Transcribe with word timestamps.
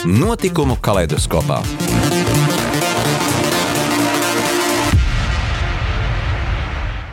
Notikumu 0.00 0.78
kaleidoskopā. 0.80 1.58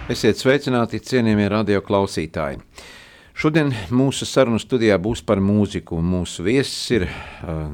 Esiet 0.08 0.40
sveicināti, 0.40 1.02
cienījamie 1.04 1.50
radio 1.52 1.82
klausītāji! 1.84 2.62
Šodien 3.36 3.74
mūsu 3.92 4.24
sarunu 4.24 4.56
studijā 4.64 4.96
būs 5.04 5.20
par 5.28 5.44
mūziku. 5.44 6.00
Mūsu 6.00 6.48
viesis 6.48 6.80
ir 6.96 7.10
uh, 7.10 7.68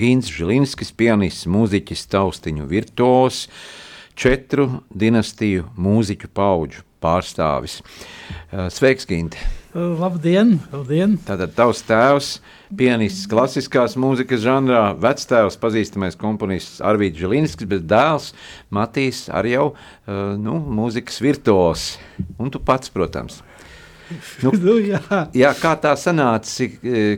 Gins 0.00 0.32
Žilinskis, 0.32 0.94
pianists, 0.96 1.44
mūziķis, 1.44 2.06
taustiņu 2.16 2.64
virtuos, 2.72 3.44
četru 4.16 4.70
dinastiju 4.88 5.68
mūziķu 5.76 6.32
paudžu 6.32 6.88
pārstāvis. 7.04 7.82
Uh, 8.50 8.66
sveiks, 8.72 9.06
Ginte! 9.08 9.38
Labdien! 9.74 10.60
labdien. 10.70 11.16
Tātad 11.26 11.50
tavs 11.56 11.80
tēvs, 11.82 12.28
pianists 12.78 13.26
klasiskās 13.26 13.96
mūzikas 13.98 14.44
žanrā, 14.44 14.84
vectēvs, 15.02 15.58
pazīstamais 15.58 16.14
komponists 16.20 16.78
Arvīds 16.78 17.18
Žilinskis, 17.18 17.66
bet 17.72 17.88
dēls 17.90 18.30
Matīs 18.70 19.24
arī 19.34 19.56
jau 19.56 19.66
uh, 19.72 20.36
nu, 20.38 20.60
mūzikas 20.78 21.18
virtuos. 21.24 21.88
Un 22.38 22.54
tu 22.54 22.62
pats, 22.62 22.92
protams. 22.94 23.42
Nu, 24.44 24.54
nu, 24.66 24.78
jā. 24.84 25.02
jā, 25.34 25.52
kā 25.58 25.74
tā 25.80 25.96
sanāca, 25.98 26.70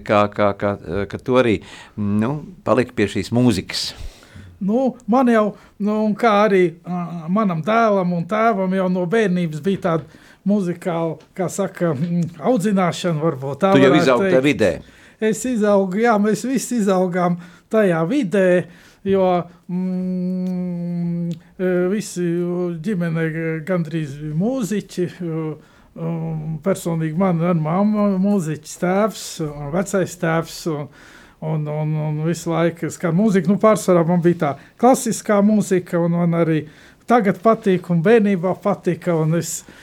kā, 0.06 0.24
kā, 0.32 0.50
kā, 0.56 0.74
ka 1.12 1.20
tu 1.20 1.36
arī 1.36 1.58
nu, 2.00 2.38
paliki 2.64 2.96
pie 2.96 3.10
šīs 3.18 3.34
mūzikas? 3.36 3.90
Nu, 4.58 4.94
man 5.10 5.28
jau, 5.28 5.50
nu, 5.84 5.98
kā 6.16 6.32
arī 6.46 6.62
uh, 6.78 7.26
manam 7.32 7.60
dēlam 7.64 8.14
un 8.16 8.24
tēvam, 8.28 8.72
jau 8.78 8.86
no 8.92 9.04
bērnības 9.12 9.60
bija 9.64 9.82
tāda 9.90 10.22
muzikāla, 10.46 11.18
kā 11.36 11.48
saka, 11.52 11.92
audzināšana, 12.40 13.20
varbūt 13.20 13.60
tā. 13.62 13.74
Tu 13.76 13.84
jau 13.84 13.94
izaugi 13.98 14.30
tajā 14.30 14.42
vidē. 14.44 14.72
Es 15.20 15.44
izaugu, 15.48 16.00
jā, 16.04 16.16
mēs 16.20 16.44
visi 16.46 16.80
izaugām 16.82 17.38
tajā 17.72 18.02
vidē, 18.08 18.48
jo 19.06 19.28
mm, 19.68 21.30
visi 21.92 22.26
ģimene 22.84 23.30
gandrīz 23.66 24.18
bija 24.20 24.36
mūziķi. 24.42 25.08
Um, 25.96 26.58
personīgi 26.60 27.16
man 27.16 27.38
ir 27.40 27.56
mamma, 27.56 28.10
mūziķis 28.20 28.74
tēvs, 28.82 29.22
vecais 29.72 30.16
tēvs. 30.20 30.58
Un, 30.68 30.90
un, 31.40 31.66
un, 31.68 31.96
un 32.08 32.22
visu 32.26 32.52
laiku 32.52 32.90
skan 32.92 33.16
mūzika. 33.16 33.50
Nu, 33.50 33.58
pārsvarā 33.62 34.04
man 34.08 34.22
bija 34.24 34.40
tā 34.42 34.52
klasiskā 34.80 35.40
mūzika, 35.44 36.00
un 36.00 36.16
man 36.18 36.38
arī 36.38 36.62
tagad 37.08 37.42
patīk, 37.42 37.90
un 37.92 38.02
bērnībā 38.04 38.54
patika. 38.62 39.14
Un 39.20 39.38
es 39.38 39.60
uh, 39.62 39.74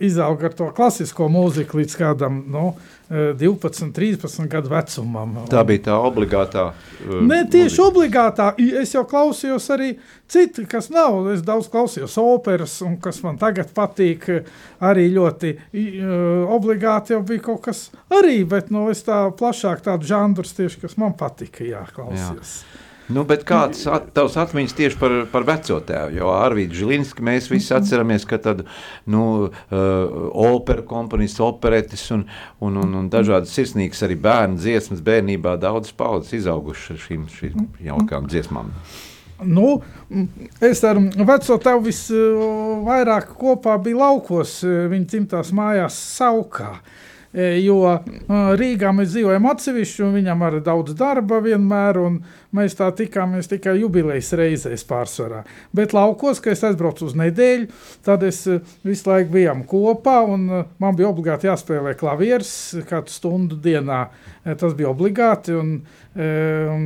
izaugu 0.00 0.48
ar 0.48 0.54
to 0.56 0.70
klasisko 0.76 1.28
mūziku 1.32 1.80
līdz 1.80 1.98
kādam. 2.00 2.40
Nu, 2.50 2.72
12, 3.10 3.90
13 3.90 4.46
gadu 4.46 4.70
vecumam. 4.70 5.32
Tā 5.50 5.64
bija 5.66 5.82
tā 5.88 5.96
obligātā. 5.98 6.68
Uh, 7.02 7.16
ne 7.26 7.40
tieši 7.42 7.74
mūzika. 7.74 7.86
obligātā. 7.88 8.46
Es 8.78 8.94
jau 8.94 9.02
klausījos 9.10 9.66
arī 9.74 9.88
citu, 10.30 10.62
kas 10.70 10.92
nav. 10.94 11.18
Es 11.32 11.42
daudz 11.42 11.66
klausījos 11.72 12.14
operas, 12.22 12.76
un 12.86 13.00
kas 13.02 13.18
man 13.26 13.40
tagad 13.40 13.72
patīk, 13.74 14.28
arī 14.78 15.08
ļoti 15.16 15.50
uh, 15.56 16.04
obligāti 16.54 17.16
jau 17.16 17.24
bija 17.26 17.48
kaut 17.48 17.64
kas 17.66 17.88
arī, 18.14 18.44
bet 18.46 18.70
nu, 18.70 18.86
es 18.94 19.02
tā 19.02 19.24
plašāk 19.34 19.82
tādu 19.90 20.06
žandrus 20.06 20.54
tieši, 20.54 20.84
kas 20.86 20.94
man 21.00 21.18
patika, 21.18 21.66
jā, 21.66 21.82
klausījos. 21.96 22.60
Jā. 22.62 22.89
Nu, 23.10 23.24
kāds 23.26 23.82
ir 23.88 24.06
tavs 24.14 24.36
atmiņas 24.38 24.76
tieši 24.78 24.98
par, 25.00 25.14
par 25.32 25.46
veco 25.48 25.80
tēvu? 25.86 26.14
Jo 26.20 26.30
Arvīdu 26.36 26.78
Žilinski 26.78 27.24
mēs 27.26 27.50
visi 27.50 27.72
mhm. 27.72 27.82
atceramies, 27.82 28.26
ka 28.28 28.38
tad, 28.42 28.64
nu, 29.10 29.24
uh, 29.50 30.16
opera 30.46 30.84
komponists, 30.86 31.42
operetis 31.44 32.06
un, 32.14 32.26
un, 32.62 32.78
un, 32.84 32.96
un 33.02 33.10
dažādas 33.12 33.54
sirsnīgas 33.56 34.04
arī 34.06 34.18
bērnu 34.20 34.60
dziesmas 34.60 35.02
bērnībā 35.06 35.56
daudzas 35.60 35.96
paudzes 35.96 36.40
izaugušas 36.40 36.94
ar 36.94 37.04
šīm, 37.06 37.26
šīm 37.38 37.70
jaukām 37.90 38.30
dziesmām. 38.30 38.74
Nu, 39.40 39.80
es 40.60 40.82
ar 40.84 40.98
veco 41.00 41.56
tevu 41.64 41.86
visvairāk 41.86 43.30
kopā 43.40 43.78
biju 43.80 44.02
laukos, 44.02 44.58
viņa 44.64 45.08
dzimtās 45.08 45.54
mājās 45.56 45.96
Saukā. 46.18 46.74
Jo 47.30 48.00
Rīgā 48.58 48.90
mēs 48.90 49.12
dzīvojam 49.12 49.44
atsevišķi, 49.52 50.02
un 50.02 50.16
viņam 50.16 50.40
ir 50.48 50.56
daudz 50.66 50.96
darba 50.98 51.36
vienmēr, 51.44 52.00
un 52.02 52.16
mēs 52.58 52.74
tā 52.74 52.88
tikāmies 52.98 53.46
tikai 53.52 53.76
jubilejas 53.78 54.32
reizēs 54.34 54.82
pārsvarā. 54.88 55.44
Bet 55.70 55.94
laukos, 55.94 56.40
kad 56.42 56.56
es 56.56 56.64
aizbraucu 56.66 57.06
uz 57.06 57.14
nedēļu, 57.20 57.68
tad 58.02 58.26
es 58.26 58.42
visu 58.82 59.12
laiku 59.12 59.30
bijām 59.36 59.62
kopā, 59.70 60.16
un 60.26 60.48
man 60.82 60.98
bija 60.98 61.12
obligāti 61.12 61.46
jāspēlē 61.46 61.94
klavieres 62.00 62.50
kādu 62.90 63.14
stundu 63.14 63.60
dienā. 63.62 64.02
Tas 64.42 64.74
bija 64.74 64.90
obligāti, 64.90 65.54
un, 65.54 65.76
un 66.18 66.84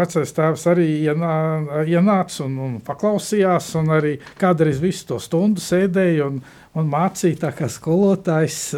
vecais 0.00 0.36
tēvs 0.40 0.68
arī 0.72 0.88
ienā, 1.04 1.36
ienāca 1.84 2.46
un, 2.48 2.58
un 2.64 2.76
paklausījās, 2.86 3.74
un 3.82 3.92
arī 4.00 4.16
kādreiz 4.40 4.80
visu 4.80 5.10
to 5.12 5.20
stundu 5.20 5.60
sēdēja 5.60 6.32
un, 6.32 6.44
un 6.80 6.92
mācīja 6.96 7.44
tā 7.44 7.56
kā 7.60 7.68
skolotājs. 7.68 8.70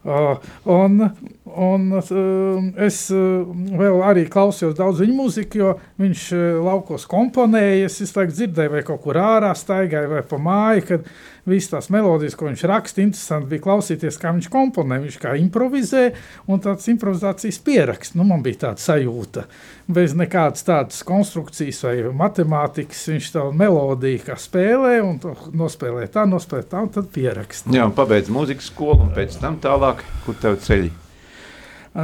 Un, 0.00 1.02
un 1.44 1.82
es 2.00 3.00
vēl 3.10 3.98
arī 4.08 4.22
klausījos 4.32 4.78
daudz 4.78 5.02
viņa 5.02 5.16
mūziku, 5.18 5.60
jo 5.60 5.74
viņš 6.00 6.22
laukos 6.64 7.04
komponēja. 7.10 7.90
Es 7.90 8.16
laikam 8.16 8.32
dzirdēju, 8.32 8.74
vai 8.78 8.84
kaut 8.86 9.02
kur 9.04 9.20
ārā 9.20 9.52
staigāja, 9.58 10.08
vai 10.08 10.22
pa 10.24 10.40
māju, 10.40 10.86
kad 10.88 11.10
visas 11.48 11.70
tās 11.72 11.90
melodijas, 11.92 12.36
ko 12.38 12.48
viņš 12.48 12.64
raksta, 12.70 13.02
interesanti 13.04 13.50
bija 13.52 13.64
klausīties, 13.64 14.18
kā 14.20 14.32
viņš 14.36 14.48
komponē. 14.52 15.00
Viņš 15.04 15.18
kā 15.22 15.34
improvizē 15.40 16.04
un 16.50 16.62
tāds 16.64 16.88
improvizācijas 16.92 17.60
pieraksts. 17.66 18.16
Nu, 18.18 18.26
man 18.28 18.44
bija 18.44 18.66
tāda 18.66 18.84
sajūta. 18.84 19.46
Bez 19.90 20.14
nekādas 20.18 20.66
tādas 20.66 21.02
konstrukcijas 21.06 21.82
vai 21.86 21.96
matemātikas 22.14 23.02
viņš 23.10 23.30
to 23.34 23.44
melodiju 23.56 24.24
kā 24.28 24.38
spēlē 24.38 24.96
un 25.02 25.18
to 25.22 25.34
nospēlē 25.56 26.06
tā, 26.12 26.26
nospēlē 26.30 26.66
tā 26.70 26.84
un 26.86 26.90
tad 26.94 27.10
pieraksta. 27.14 27.72
Jā, 27.74 27.88
un 27.88 27.94
pabeidz 27.96 28.30
mūzikas 28.32 28.70
skolu 28.70 29.08
un 29.08 29.14
pēc 29.16 29.40
tam 29.42 29.58
tālāk, 29.62 30.04
kur 30.26 30.38
tev 30.40 30.60
ceļi? 30.62 30.92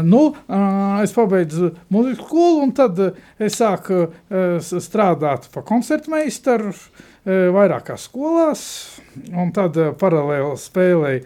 Nu, 0.03 0.33
es 0.99 1.13
pabeidzu 1.15 1.69
mūzikas 1.95 2.25
skolu, 2.25 2.65
un 2.65 2.73
tad 2.75 2.99
es 3.39 3.61
sāku 3.61 4.09
strādāt 4.59 5.47
par 5.55 5.63
koncertmeistaru 5.69 6.73
vairākās 7.27 8.07
skolās, 8.07 8.63
un 9.35 9.51
tad 9.55 9.79
paralēli 10.01 10.57
spēlēju 10.63 11.23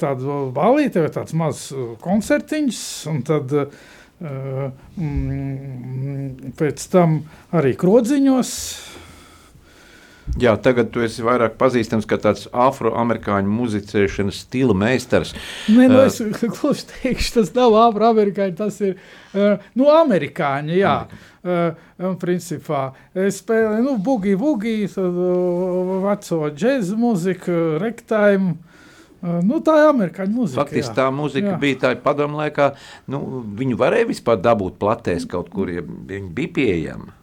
tādu 0.00 0.36
balīti 0.56 1.02
vai 1.04 1.10
tāds 1.12 1.36
mazs 1.36 1.66
koncertiņš, 2.04 2.80
un 3.12 3.22
tad 3.26 3.52
pēc 6.56 6.86
tam 6.92 7.18
arī 7.52 7.74
krodziņos 7.76 8.52
Jā, 10.36 10.52
tagad 10.60 10.90
tu 10.92 11.00
esi 11.06 11.22
vairāk 11.24 11.54
pazīstams 11.60 12.04
kā 12.08 12.18
tāds 12.20 12.48
afroamerikāņu 12.50 13.52
muzicēšanas 13.56 14.42
stila 14.44 14.74
meistars. 14.76 15.32
Nē, 15.70 15.86
nu, 15.92 16.00
es 16.02 16.18
gluži 16.58 16.88
teikšu, 16.90 17.38
tas 17.38 17.52
nav 17.56 17.76
afroamerikāņi, 17.86 18.56
tas 18.58 18.80
ir 18.84 18.96
uh, 18.98 19.62
nu, 19.78 19.88
amerikāņi. 19.94 20.76
Jā. 20.82 20.98
Uh, 21.46 22.16
principā 22.18 22.88
es 23.14 23.38
spēlēju 23.38 23.84
nu, 23.86 23.96
bugiju, 24.02 24.40
uh, 24.98 25.92
veco 26.08 26.40
džēzu 26.50 26.98
mūziku, 27.00 27.60
rektājumu. 27.80 28.56
Nu, 29.24 29.58
tā 29.64 29.74
ir 29.80 29.88
amerikāņu 29.90 30.34
mūzika. 30.36 30.60
Faktiski 30.60 30.92
jā. 30.92 30.96
tā 30.98 31.06
mūzika 31.14 31.54
jā. 31.54 31.56
bija 31.60 31.78
tāda 31.86 32.02
padomu 32.04 32.36
laikā. 32.42 32.68
Nu, 33.10 33.20
viņu 33.58 33.78
varēja 33.80 34.10
vispār 34.10 34.38
dabūt 34.44 34.76
platēs 34.82 35.24
kaut 35.30 35.48
kur, 35.54 35.72
ja 35.72 35.82
viņi 35.82 36.28
bija 36.36 36.52
pieejami. 36.58 37.14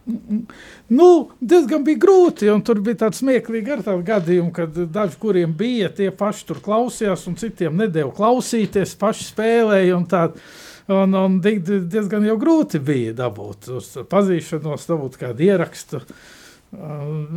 Nu, 0.92 1.08
diezgan 1.40 1.86
bija 1.86 2.02
grūti, 2.02 2.50
un 2.52 2.64
tur 2.66 2.82
bija 2.84 3.04
tāds 3.06 3.22
smieklīgi 3.22 3.76
ar 3.76 3.84
tādu 3.86 4.04
gadījumu, 4.10 4.50
kad 4.56 4.76
daži, 4.92 5.18
kuriem 5.22 5.54
bija, 5.56 5.88
tie 5.94 6.10
paši 6.12 6.50
tur 6.50 6.60
klausījās, 6.64 7.24
un 7.30 7.38
citiem 7.40 7.78
nedēļu 7.84 8.12
klausīties, 8.18 8.98
paši 9.00 9.30
spēlēja 9.30 9.96
un 9.96 10.08
tādu. 10.10 10.46
Un, 10.92 11.14
un 11.16 11.38
diezgan 11.40 12.26
jau 12.28 12.34
grūti 12.36 12.76
bija 12.84 13.14
dabūt 13.16 13.70
uz 13.72 13.86
pazīšanos, 14.10 14.84
dabūt 14.90 15.14
kādu 15.22 15.46
ierakstu. 15.46 16.02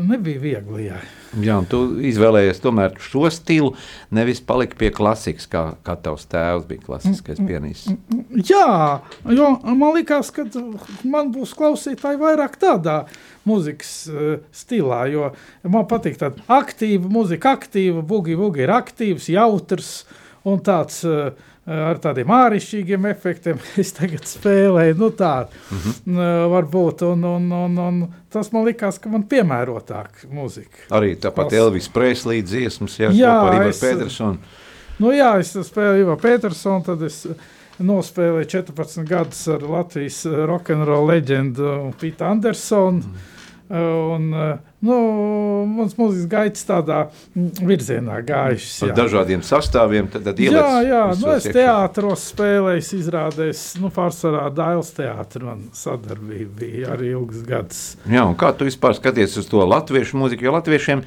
Nebija 0.08 0.42
viegli. 0.42 0.88
Jā. 0.88 0.98
Jā, 1.44 1.58
un 1.60 1.68
tu 1.70 1.80
izvēlējies 2.08 2.62
tomēr 2.64 2.96
šo 3.04 3.28
stilu, 3.34 3.74
nevis 4.16 4.40
palika 4.44 4.78
pie 4.80 4.90
klasikas, 4.96 5.48
kā, 5.52 5.64
kā 5.86 5.98
tavs 6.02 6.28
tēvs 6.32 6.68
bija 6.70 6.86
klasiskais 6.86 7.42
pianists. 7.44 7.92
Jā, 8.48 9.02
jo 9.28 9.50
man 9.68 9.98
liekas, 9.98 10.32
ka 10.36 10.48
man 11.08 11.34
būs 11.36 11.56
klausītāji 11.58 12.22
vairāk 12.22 12.56
tādā 12.62 13.02
mūzikas 13.48 13.92
stilā, 14.56 15.04
jo 15.12 15.32
man 15.68 15.88
patīk 15.90 16.18
tāda 16.22 16.44
aktīva 16.60 17.12
mūzika, 17.12 17.58
aktīva, 17.60 18.06
bugi, 18.08 18.38
bugi 18.40 18.66
ir 18.66 18.74
aktīvs, 18.76 19.30
jautrs 19.36 19.92
un 20.48 20.62
tāds 20.64 21.04
uh, 21.08 21.36
ar 21.68 22.00
tādiem 22.04 22.32
āršķirīgiem 22.32 23.10
efektiem. 23.12 23.60
Es 23.82 23.92
tagad 23.98 24.28
spēlēju, 24.28 24.96
nu 25.02 25.10
tā, 25.18 25.34
mm 25.48 25.82
-hmm. 25.84 26.22
varbūt, 26.54 27.04
un, 27.08 27.24
un, 27.24 27.52
un, 27.52 27.78
un 27.88 28.00
tas 28.34 28.52
man 28.52 28.66
likās, 28.66 29.00
ka 29.00 29.10
man 29.10 29.28
piemērotāk 29.28 30.26
mūzika. 30.32 30.88
Arī 30.90 31.16
tāpat. 31.20 31.54
Elvis 31.54 31.90
Preslī 31.90 32.42
dziesmas, 32.44 33.00
jā, 33.00 33.12
jā 33.12 33.36
par 33.42 33.56
Ivaru 33.56 33.78
Petersonu. 33.82 34.38
Nu 35.00 35.12
jā, 35.12 35.38
es 35.40 35.54
spēlēju 35.54 36.02
Ivaru 36.08 36.22
Petersonu, 36.22 36.84
tad 36.84 37.02
es 37.02 37.26
nospēlēju 37.80 38.50
14 38.50 39.06
gadus 39.08 39.48
ar 39.48 39.62
Latvijas 39.62 40.24
rock'n'roll 40.26 41.12
leģendu 41.12 41.94
Pītu 42.00 42.26
Andersonu. 42.26 43.04
Mm. 43.04 43.34
Un, 43.70 44.32
nu, 44.88 44.98
mans 45.70 45.96
mūzikas 45.98 46.28
gaitas 46.32 46.66
tādā 46.68 47.00
virzienā 47.36 48.20
gājušas. 48.28 48.78
Ar 48.88 48.94
dažādiem 48.98 49.44
sastāviem 49.46 50.10
tad, 50.12 50.26
tad 50.28 50.42
jā, 50.42 50.66
jā, 50.88 51.04
nu, 51.20 51.32
es 51.36 51.48
teātros 51.54 52.28
spēlēju, 52.32 52.86
izrādēs, 52.98 53.64
nu, 53.82 53.92
pārsvarā 53.94 54.48
Dailas 54.56 54.94
teātra 54.98 55.50
man 55.52 55.66
sadarbība 55.78 56.62
bija 56.62 56.94
arī 56.96 57.12
ilgas 57.14 57.44
gadus. 57.48 57.82
Jā, 58.10 58.26
un 58.28 58.38
kā 58.40 58.54
tu 58.58 58.68
vispār 58.68 58.96
skaties 58.98 59.38
uz 59.42 59.50
to 59.52 59.64
latviešu 59.68 60.20
mūziku, 60.22 60.48
jo 60.48 60.56
latviešiem 60.58 61.04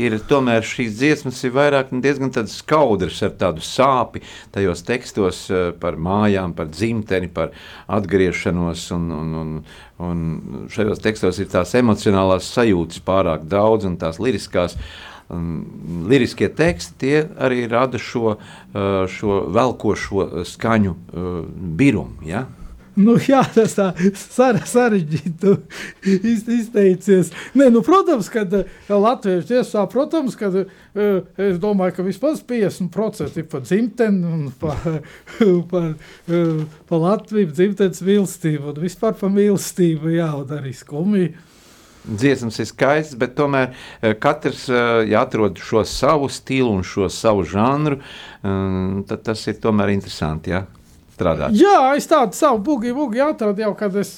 ir 0.00 0.18
tomēr 0.28 0.64
šīs 0.64 0.96
dziesmas 0.96 1.40
ir 1.44 1.54
vairāk 1.56 1.92
diezgan 2.04 2.32
tādas 2.32 2.58
skaudras 2.62 3.20
ar 3.26 3.34
tādu 3.40 3.64
sāpi 3.64 4.22
tajos 4.54 4.84
tekstos 4.88 5.44
par 5.82 5.98
mājām, 6.00 6.54
par 6.56 6.70
dzimteni, 6.72 7.28
par 7.32 7.52
atgriešanos 7.92 8.88
un, 8.96 9.10
un, 9.16 9.34
un, 9.42 9.56
Un 10.02 10.66
šajos 10.72 10.98
tekstos 11.02 11.38
ir 11.38 11.50
tās 11.52 11.76
emocionālās 11.78 12.48
sajūtas 12.50 13.02
pārāk 13.22 13.46
daudz, 13.48 13.86
un 13.88 13.98
tās 14.00 14.20
liriskās. 14.22 14.76
Um, 15.32 15.62
liriskie 16.10 16.50
teksti 16.52 17.22
arī 17.40 17.62
rada 17.70 17.96
šo, 17.96 18.34
uh, 18.36 19.04
šo 19.08 19.44
velkošo 19.54 20.42
skaņu 20.44 20.92
uh, 20.92 21.38
birumu. 21.78 22.26
Ja? 22.26 22.42
Nu, 22.92 23.14
jā, 23.16 23.40
tas 23.54 23.72
tā 23.72 23.86
sarežģīti 24.68 25.54
izteicies. 26.58 27.30
Nē, 27.56 27.70
nu, 27.72 27.80
protams, 27.86 28.28
ka 28.28 28.44
Latvijas 28.92 29.46
tiesā, 29.48 29.86
protams, 29.88 30.36
ka 30.36 30.50
es 30.92 31.56
domāju, 31.62 31.94
ka 31.96 32.04
vismaz 32.04 32.42
50% 32.44 33.40
ir 33.40 33.46
par 33.48 33.64
dzimteni 33.64 34.28
un 34.28 34.44
par, 34.60 34.84
par, 35.72 35.88
par 36.90 37.02
Latviju, 37.06 37.54
dzimtenes 37.54 38.04
mīlestību 38.04 38.74
un 38.74 38.84
vispār 38.84 39.16
par 39.16 39.32
mīlestību, 39.32 40.12
jā, 40.18 40.28
un 40.42 40.52
arī 40.58 40.76
skumju. 40.76 41.32
Dziesmas 42.02 42.58
ir 42.58 42.66
skaistas, 42.66 43.14
bet 43.18 43.36
tomēr 43.38 43.74
katrs 44.22 44.66
ja 44.68 45.22
atrod 45.22 45.60
šo 45.62 45.84
savu 45.86 46.26
stilu 46.32 46.72
un 46.74 46.86
šo 46.86 47.06
savu 47.12 47.44
žanru. 47.46 48.00
Tad 48.42 49.26
tas 49.28 49.46
ir 49.46 49.60
tomēr 49.62 49.94
interesanti. 49.94 50.50
Ja? 50.50 50.64
strādāt? 51.22 51.56
Jā, 51.58 51.94
es 51.98 52.08
tādu 52.10 52.36
savu 52.36 52.62
buļbuļsāģi 52.66 53.22
atradu 53.26 53.64
jau, 53.64 53.72
kad 53.78 53.96
es 54.00 54.12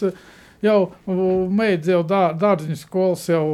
jau 0.65 0.79
mēģināju, 1.05 1.93
jau 1.93 2.03
dā, 2.09 2.23
dārziņu 2.41 2.81
skolas, 2.81 3.27
jau 3.29 3.45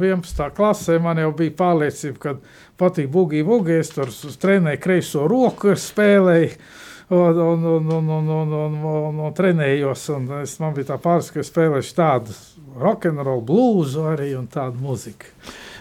11. 0.00 0.50
klasē. 0.56 0.98
Man 1.02 1.22
jau 1.22 1.32
bija 1.36 1.56
pārliecība, 1.60 2.20
ka 2.22 2.36
patīk 2.80 3.10
buļbuļsāģi. 3.14 3.80
Es 3.80 3.94
tur 3.94 4.14
trenēju 4.44 4.82
kreiso 4.82 5.26
roku, 5.30 5.74
spēlēju. 5.78 6.54
Un, 7.10 7.38
un, 7.42 7.64
un, 7.66 7.88
un, 7.90 8.10
un, 8.14 8.28
un, 8.30 8.52
un, 8.54 8.74
un, 8.86 9.16
un 9.26 9.32
trenējos. 9.34 10.04
Un 10.14 10.28
es, 10.44 10.52
man 10.62 10.76
bija 10.76 10.92
tā 10.92 10.98
pārskats, 11.02 11.34
ka 11.34 11.46
spēlēšu 11.48 11.96
tādu 11.98 12.36
rokenrolu, 12.78 13.42
blūzu 13.46 14.06
arī 14.12 14.34
un 14.38 14.46
tādu 14.50 14.78
muziku. 14.82 15.32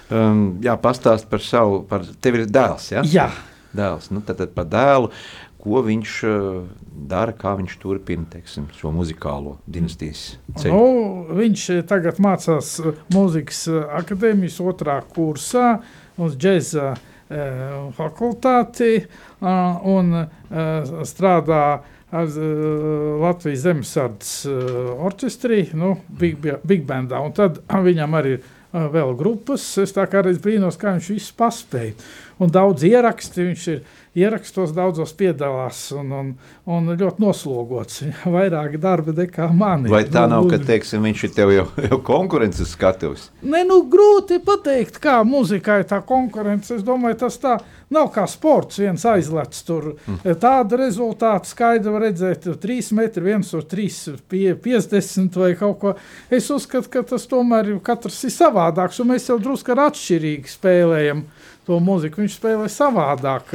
Um, 0.09 0.57
jā, 0.65 0.73
pastāst 0.81 1.29
par 1.29 1.43
savu, 1.45 1.83
par 1.89 2.07
tevi 2.21 2.41
ir 2.43 2.49
dēls. 2.49 2.89
Ja? 2.95 3.03
Jā, 3.05 3.29
dēls. 3.77 4.09
Nu, 4.09 4.23
tad, 4.25 4.41
tad 4.41 4.55
par 4.57 4.65
dēlu 4.71 5.11
ko 5.59 5.81
viņš 5.83 6.15
uh, 6.27 6.63
dara, 7.09 7.33
kā 7.35 7.53
viņš 7.59 7.75
turpina 7.81 8.27
teiksim, 8.31 8.69
šo 8.79 8.93
muzikālo 8.95 9.57
dinastijas 9.67 10.37
ceļu. 10.55 10.71
Nu, 10.75 11.37
viņš 11.39 11.65
tagad 11.89 12.19
mācās 12.23 12.71
eh, 12.79 12.99
mūzikas 13.13 13.65
akadēmijas 13.99 14.59
otrā 14.63 14.99
kursā 15.15 15.79
uz 16.19 16.35
džēza 16.39 16.93
uh, 16.95 17.89
fakultāti 17.95 18.91
uh, 19.03 19.79
un 19.87 20.15
uh, 20.21 20.91
strādā 21.07 21.63
ar 22.11 22.25
uh, 22.25 23.19
Latvijas 23.21 23.65
zemesardzes 23.67 24.45
uh, 24.49 24.93
orķestrī, 25.05 25.61
nu, 25.77 25.95
big, 26.19 26.41
big 26.65 26.87
bandā. 26.89 27.21
Un 27.21 27.35
tad 27.37 27.61
viņam 27.69 28.17
arī 28.17 28.37
ir 28.37 28.47
vēl 28.73 29.15
grupas. 29.17 29.65
Es 29.81 29.95
tā 29.95 30.05
kā 30.09 30.23
reiz 30.25 30.41
brīnos, 30.41 30.79
kā 30.79 30.95
viņš 30.95 31.13
visu 31.15 31.37
paspēja. 31.39 31.95
Un 32.39 32.51
daudz 32.55 32.85
ieraksti 32.87 33.49
viņš 33.49 33.63
ir 33.73 33.81
ierakstos 34.19 34.71
daudzos 34.75 35.11
piedalās 35.17 35.81
un, 35.95 36.11
un, 36.15 36.29
un 36.71 36.93
ļoti 36.97 37.21
noslogots. 37.21 38.01
Vairāk 38.35 38.77
darba 38.81 39.13
nekā 39.17 39.49
man. 39.55 39.87
Vai 39.91 40.05
tā 40.09 40.25
nav, 40.31 40.47
ka 40.51 40.61
teiksim, 40.63 41.03
viņš 41.05 41.25
ir 41.27 41.33
tev 41.35 41.51
jau, 41.53 41.65
jau 41.89 41.99
konkurences 42.05 42.71
skatījums? 42.75 43.27
Nē, 43.43 43.65
nu 43.67 43.81
grūti 43.91 44.39
pateikt, 44.45 45.01
kā 45.03 45.19
muzikā 45.27 45.81
ir 45.81 45.89
tā 45.91 45.99
konkurence. 46.05 46.71
Es 46.77 46.85
domāju, 46.87 47.19
tas 47.25 47.39
tā 47.43 47.57
nav 47.93 48.09
kā 48.13 48.25
sports, 48.29 48.79
viens 48.79 49.03
aizlec 49.09 49.59
tur. 49.65 49.91
Mm. 50.07 50.39
Tāda 50.41 50.79
rezultāta 50.79 51.49
skaidri 51.49 51.93
var 51.93 52.05
redzēt, 52.07 52.47
3 52.61 52.91
metri, 52.97 53.33
1 53.33 53.45
uz 53.59 53.67
3, 53.71 54.17
50 54.31 55.39
vai 55.43 55.51
kaut 55.59 55.79
ko. 55.81 55.95
Es 56.31 56.49
uzskatu, 56.53 56.87
ka 56.93 57.03
tas 57.13 57.27
tomēr 57.29 57.75
katrs 57.85 58.21
ir 58.29 58.35
savādāks, 58.59 58.99
un 58.99 59.13
mēs 59.13 59.29
jau 59.29 59.39
drusku 59.41 59.73
ar 59.73 59.87
atšķirīgi 59.89 60.51
spēlējam 60.51 61.23
to 61.67 61.79
mūziku. 61.83 62.23
Viņš 62.23 62.35
spēlē 62.39 62.67
savādāk. 62.71 63.53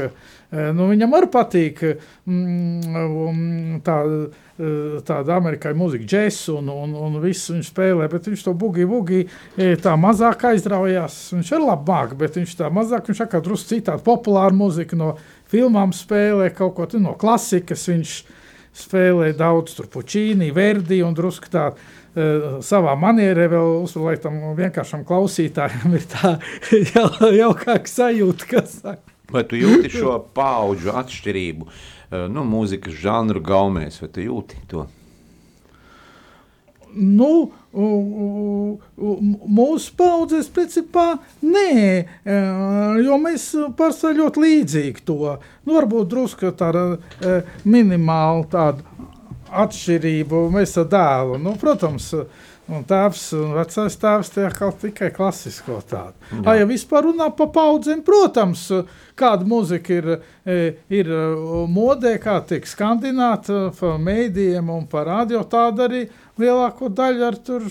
Eh, 0.54 0.70
nu, 0.76 0.86
viņam 0.90 1.16
arī 1.18 1.28
patīk 1.32 1.80
mm, 2.28 3.80
tā, 3.84 3.96
eh, 4.04 5.00
tāda 5.06 5.38
amerikāņu 5.40 5.80
mūzika, 5.80 6.06
džeks 6.06 6.44
un, 6.54 6.70
un, 6.70 6.94
un 6.94 7.18
viss 7.22 7.50
viņš 7.50 7.72
spēlē, 7.72 8.06
bet 8.12 8.28
viņš 8.30 8.44
to 8.46 8.54
buļbuļsāģi 8.60 9.24
eh, 9.24 9.74
tā 9.82 9.96
mazāk 9.98 10.46
aizraujās. 10.52 11.18
Viņš 11.34 11.50
ir 11.56 11.66
mākslinieks, 11.66 12.20
bet 12.22 12.38
viņš 12.40 12.54
tā 12.60 12.70
mazāk, 12.70 13.10
viņš 13.10 13.24
kā 13.32 13.42
drusku 13.42 13.74
citādi 13.74 14.06
populāru 14.06 14.60
mūziku 14.62 15.00
no 15.00 15.14
filmām 15.50 15.92
spēlē, 15.96 16.52
kaut 16.54 16.78
ko 16.78 16.88
no 17.02 17.18
klasikas. 17.18 17.88
Viņš 17.90 18.16
spēlē 18.74 19.34
daudz 19.38 19.76
puķīni, 19.90 20.54
verdi 20.54 21.02
un 21.06 21.14
drusku 21.14 21.50
tādu. 21.50 21.92
Uh, 22.14 22.60
savā 22.62 22.92
manierē 22.94 23.48
vēl 23.50 23.88
lai 23.98 24.14
tam 24.22 24.38
vienkāršam 24.54 25.02
klausītājam 25.08 25.96
ir 25.98 26.04
tā 26.12 26.36
jau, 26.94 27.08
jaukāka 27.34 27.90
sajūta, 27.90 28.50
kas. 28.52 28.78
Vai 29.34 29.42
tu 29.48 29.58
jūti 29.58 29.90
šo 29.90 30.18
paudžu 30.36 30.92
atšķirību, 30.94 31.66
eh, 31.66 32.26
nu, 32.30 32.44
mūzikas 32.46 32.94
žanru 33.00 33.42
gaumēs, 33.42 33.98
vai 34.02 34.10
tu 34.14 34.22
jūti 34.28 34.60
to? 34.70 34.86
Nu, 36.94 37.50
mūsu 39.50 39.94
paudzes 39.98 40.46
principā 40.54 41.18
nē, 41.42 41.70
eh, 41.74 42.06
jo 43.02 43.18
mēs 43.18 43.48
pārstāvjam 43.74 44.20
ļoti 44.20 44.44
līdzīgi 44.44 45.02
to. 45.08 45.38
Nu, 45.66 45.74
varbūt 45.74 46.12
drusku 46.12 46.52
tāda 46.54 46.84
eh, 47.18 47.42
minimāla 47.66 48.46
tāda 48.52 48.84
atšķirība 49.62 50.48
mēs 50.54 50.74
ar 50.80 50.90
dēlu. 50.90 51.38
Nu, 51.42 51.54
protams, 51.60 52.12
Un 52.64 52.80
tēvs 52.88 53.26
un 53.36 53.50
vecais 53.58 53.96
tēvs 54.00 54.30
tie 54.32 54.46
kaut 54.56 54.78
tikai 54.80 55.10
klasisko 55.12 55.82
tādu. 55.84 56.14
Jā. 56.32 56.54
Ja 56.62 56.68
vispār 56.68 57.04
runā 57.04 57.26
par 57.36 57.50
paudzēm, 57.52 58.00
protams, 58.06 58.62
kāda 59.20 59.44
muzika 59.44 59.92
ir, 59.92 60.08
e, 60.48 60.56
ir 60.88 61.10
e, 61.12 61.18
modē, 61.68 62.14
kā 62.22 62.38
tiek 62.48 62.64
skandināta 62.64 63.66
par 63.76 64.00
mēdījiem 64.00 64.72
un 64.72 64.88
par 64.88 65.10
radio, 65.10 65.42
tāda 65.44 65.90
arī 65.90 66.06
lielāko 66.40 66.88
daļu 66.88 67.28
ar 67.28 67.38
tur 67.44 67.68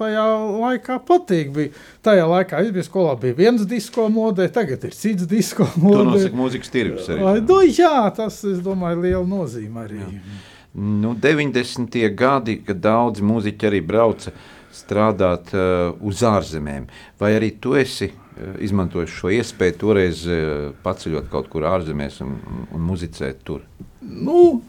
tajā 0.00 0.24
laikā 0.64 0.96
patīk. 1.04 1.52
Bija. 1.52 1.76
Tajā 2.08 2.24
laikā 2.32 2.64
es 2.64 2.72
biju 2.72 2.88
skolā, 2.88 3.14
bija 3.20 3.36
viens 3.36 3.68
disko 3.68 4.08
modē, 4.08 4.48
tagad 4.48 4.88
ir 4.88 4.96
cits 4.96 5.28
disko 5.28 5.68
modē. 5.76 6.08
Tas 6.16 6.22
nosaka 6.22 6.40
mūzikas 6.40 6.72
tirgus 6.72 7.12
arī. 7.12 7.36
Nu, 7.44 7.60
jā, 7.68 7.98
tas, 8.16 8.40
es 8.48 8.64
domāju, 8.64 9.04
liela 9.04 9.26
nozīme 9.28 9.84
arī. 9.84 10.06
Jā. 10.08 10.44
Nu, 10.76 11.14
90. 11.14 12.14
gadi, 12.14 12.58
kad 12.66 12.80
daudzi 12.84 13.24
muzeķi 13.24 13.68
arī 13.70 13.80
brauca 13.80 14.32
strādāt 14.76 15.54
uh, 15.56 15.94
uz 16.04 16.20
ārzemēm. 16.20 16.84
Vai 17.16 17.30
arī 17.38 17.54
tu 17.64 17.72
esi 17.80 18.10
uh, 18.10 18.58
izmantojis 18.60 19.14
šo 19.16 19.32
iespēju 19.38 19.76
toreiz 19.80 20.26
uh, 20.28 20.74
paceļot 20.84 21.30
kaut 21.32 21.48
kur 21.48 21.64
ārzemēs 21.70 22.20
un, 22.26 22.34
un, 22.66 22.82
muzicēt 22.84 23.40
tur? 23.48 23.64
Nu, 24.06 24.60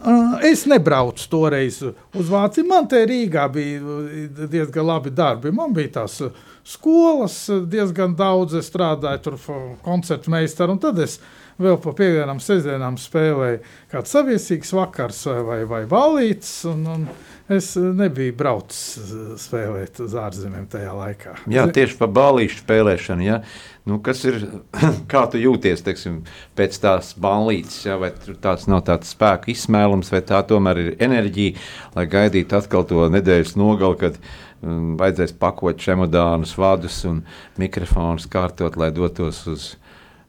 es 0.47 0.63
nebraucu 0.65 1.27
toreiz 1.29 1.81
uz 1.83 2.31
Vāciju. 2.31 2.65
Man 2.71 2.87
te 2.89 3.03
Rīgā 3.05 3.43
bija 3.53 4.47
diezgan 4.47 4.87
labi 4.87 5.11
darbi. 5.13 5.51
Man 5.53 5.75
bija 5.75 5.99
tās 5.99 6.21
skolas, 6.67 7.35
diezgan 7.67 8.15
daudz 8.17 8.55
strādāju 8.65 9.25
tur 9.27 9.37
koncertu 9.83 10.31
meistaru, 10.33 10.79
tad 10.81 11.03
es 11.03 11.19
vēl 11.61 11.79
pa 11.81 11.93
piekdienām, 11.97 12.41
sestdienām 12.43 12.97
spēlēju 13.01 13.61
kāds 13.91 14.13
saviesīgs 14.13 14.73
vakars 14.77 15.23
vai, 15.29 15.39
vai, 15.47 15.61
vai 15.69 15.81
valīts, 15.89 16.51
un, 16.69 16.83
un 16.93 17.07
es 17.53 17.71
nebiju 17.77 18.35
braucis 18.37 19.11
spēlēt 19.41 20.01
uz 20.03 20.15
ārzemēm 20.19 20.67
tajā 20.71 20.93
laikā. 20.97 21.35
Jā, 21.51 21.65
tieši 21.73 21.97
pa 21.99 22.09
balīšu 22.11 22.61
spēlēšanu, 22.61 23.25
ja? 23.25 23.39
Nu, 23.87 24.01
kas 24.03 24.23
ir, 24.27 24.41
kā 25.11 25.23
tu 25.31 25.41
jūties 25.41 25.85
teiksim, 25.85 26.19
pēc 26.59 26.77
tās 26.83 27.13
balītes, 27.23 27.79
ja? 27.87 27.97
vai 28.01 28.11
tāds 28.13 28.67
nav 28.69 28.83
tāds 28.89 29.13
spēka 29.15 29.51
izsmēlums, 29.53 30.11
vai 30.13 30.21
tā 30.27 30.43
tomēr 30.47 30.83
ir 30.83 30.91
enerģija, 31.07 31.55
lai 31.95 32.05
gaidītu 32.11 32.59
atkal 32.59 32.85
to 32.89 33.07
nedēļas 33.15 33.55
nogali, 33.59 34.01
kad 34.03 34.19
um, 34.19 34.95
vajadzēs 34.99 35.37
pakot 35.39 35.79
čemodānus, 35.81 36.57
vadus 36.59 37.01
un 37.07 37.23
mikrofonus 37.61 38.27
kārtot, 38.29 38.77
lai 38.77 38.91
dotos 38.95 39.45
uz 39.49 39.69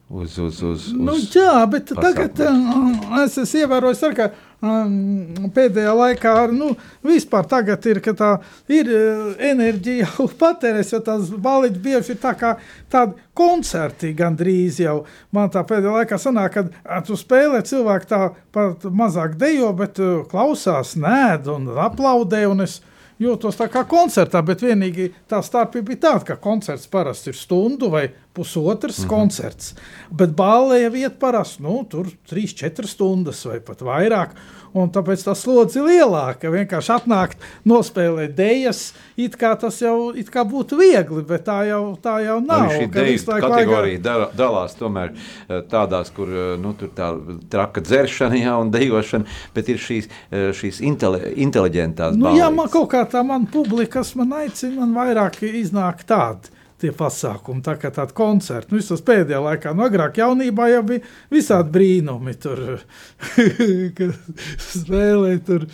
uz, 0.08 0.38
uz, 0.38 0.62
uz, 0.62 0.84
nu, 0.96 1.14
jā, 1.34 1.66
bet 1.68 1.90
tagad 1.92 2.40
uh, 2.40 3.18
es 3.22 3.36
esmu 3.42 3.60
ievērojis, 3.64 4.04
ka 4.16 4.28
um, 4.64 5.50
pēdējā 5.54 5.92
laikā 5.98 6.32
nu, 6.54 6.70
vispār 7.04 7.44
ir, 7.90 8.00
tā, 8.16 8.30
ir 8.72 8.88
uh, 8.88 9.22
enerģija 9.50 10.06
jau 10.06 10.28
patērēs, 10.42 10.92
jo 10.94 11.02
tās 11.04 11.28
balīti 11.28 11.82
bieži 11.84 12.16
ir 12.16 12.20
tā 12.22 12.32
kā 12.40 12.54
tādi 12.90 13.20
koncerti 13.36 14.14
gandrīz 14.16 14.80
jau. 14.80 15.02
Man 15.30 15.52
tā 15.52 15.62
pēdējā 15.68 16.00
laikā 16.00 16.18
sanāk, 16.18 16.56
uh, 16.56 17.00
tu 17.04 17.16
spēlē 17.18 17.62
cilvēki 17.68 18.08
tā 18.08 18.22
pat 18.52 18.88
mazāk 18.88 19.36
dejo, 19.36 19.74
bet 19.76 20.00
uh, 20.00 20.22
klausās, 20.30 20.96
nēd 20.96 21.50
un 21.52 21.74
aplaudē, 21.76 22.46
un 22.48 22.64
es 22.64 22.80
jūtos 23.18 23.58
tā 23.58 23.66
kā 23.70 23.82
koncertā, 23.88 24.42
bet 24.46 24.62
vienīgi 24.62 25.10
tā 25.30 25.42
starpība 25.44 25.90
bija 25.90 26.02
tāda, 26.06 26.24
ka 26.30 26.38
koncerts 26.42 26.88
parasti 26.90 27.32
ir 27.32 27.38
stundu 27.38 27.90
vai 27.92 28.06
pusotrs 28.38 28.98
mm 28.98 29.04
-hmm. 29.04 29.08
koncerts. 29.08 29.74
Bet 30.10 30.36
bālē 30.38 30.82
jau 30.86 30.94
iet 30.94 31.18
parasti 31.18 31.62
nu, 31.62 31.82
tur 31.90 32.06
3-4 32.30 32.86
stundas 32.86 33.44
vai 33.44 33.60
pat 33.60 33.82
vairāk. 33.82 34.38
Un 34.76 34.90
tāpēc 34.92 35.22
tā 35.24 35.32
slodze 35.38 35.80
ir 35.80 35.86
lielāka. 35.88 36.50
Vienkārši 36.52 36.92
atnākt, 36.92 37.44
nospēlēt 37.68 38.34
dēļas, 38.36 38.80
it 39.24 39.36
kā 39.40 39.54
tas 39.60 39.80
jau 39.80 40.12
kā 40.32 40.44
būtu 40.44 40.76
viegli, 40.78 41.22
bet 41.28 41.46
tā 41.46 41.62
jau, 41.70 41.96
tā 42.02 42.18
jau 42.24 42.36
nav. 42.44 42.68
Šī 42.74 42.88
dēļa 42.92 43.38
kategorija 43.46 44.02
vajag... 44.04 44.36
dalās 44.36 44.76
tomēr 44.78 45.14
eh, 45.14 45.62
tādās, 45.70 46.12
kur 46.14 46.28
eh, 46.28 46.50
nu, 46.60 46.74
tur 46.78 46.92
tā 46.96 47.10
traka 47.50 47.80
dzeršana 47.80 48.42
jā, 48.42 48.58
un 48.60 48.70
dejošana, 48.74 49.38
bet 49.56 49.72
ir 49.72 49.80
šīs, 49.82 50.10
eh, 50.30 50.50
šīs 50.52 50.82
intele, 50.84 51.32
inteliģentās 51.46 52.16
nu, 52.18 52.28
balītes. 52.28 52.42
Jā, 52.44 52.52
man 52.60 52.70
kaut 52.76 52.90
kā 52.92 53.02
tā 53.08 53.24
man 53.26 53.48
publika, 53.50 53.98
kas 53.98 54.14
man 54.20 54.36
aicina, 54.42 54.84
man 54.84 54.94
vairāk 55.00 55.40
iznāk 55.48 56.04
tādi 56.08 56.57
tie 56.80 56.92
pasākumi, 56.94 57.62
tā 57.66 57.76
kā 57.80 57.90
tādi 57.94 58.14
koncerti. 58.16 58.72
Nu, 58.72 58.82
vismaz 58.82 59.04
pēdējā 59.06 59.40
laikā, 59.44 59.74
no 59.74 59.82
nu, 59.82 59.88
agrāk 59.88 60.20
jaunībā 60.22 60.68
jau 60.72 60.82
bija 60.92 61.06
visādi 61.32 61.74
brīnumi, 61.74 62.36
tur 62.42 62.64
spēlēja. 64.72 65.40
Tur. 65.48 65.66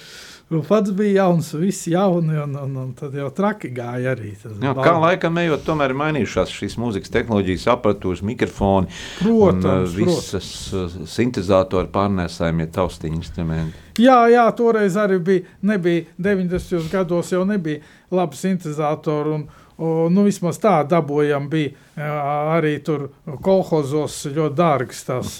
Un 0.53 0.61
pats 0.63 0.93
bija 0.93 1.23
jauns, 1.25 1.49
viss 1.57 1.87
jauni, 1.89 2.37
un, 2.39 2.53
un, 2.61 2.75
un 2.77 2.91
tad 2.95 3.15
jau 3.17 3.31
traki 3.35 3.71
gāja 3.75 4.13
arī. 4.13 4.35
Jā, 4.61 4.75
kā 4.77 4.93
laikam 5.01 5.39
ejot, 5.41 5.65
tomēr 5.65 5.95
ir 5.95 5.99
mainījušās 6.03 6.53
šīs 6.53 6.77
mūzikas 6.79 7.13
tehnoloģijas, 7.15 7.65
aparatūras, 7.73 8.21
mikrofoni. 8.29 8.93
Protams, 9.23 9.65
un, 9.65 10.05
uh, 10.05 10.13
visas 10.13 10.51
uh, 10.77 10.99
sintēzatoru 11.11 11.89
pārnēsājumie 11.95 12.69
taustiņu 12.77 13.19
instrumenti. 13.23 13.81
Jā, 14.05 14.21
jā, 14.29 14.45
toreiz 14.59 14.99
arī 15.01 15.19
bija, 15.23 15.57
nebija 15.65 16.05
90. 16.21 16.91
gados 16.93 17.33
jau 17.33 17.43
nebija 17.49 17.81
labi 18.15 18.39
sintēzatori. 18.39 19.41
Un, 19.75 20.13
nu, 20.15 20.23
vismaz 20.23 20.61
tā 20.63 20.77
dabūjam, 20.87 21.49
bija 21.51 22.07
arī 22.55 22.77
tur 22.87 23.09
kolhozos 23.43 24.21
ļoti 24.31 24.55
dārgs 24.55 25.01
tās 25.09 25.33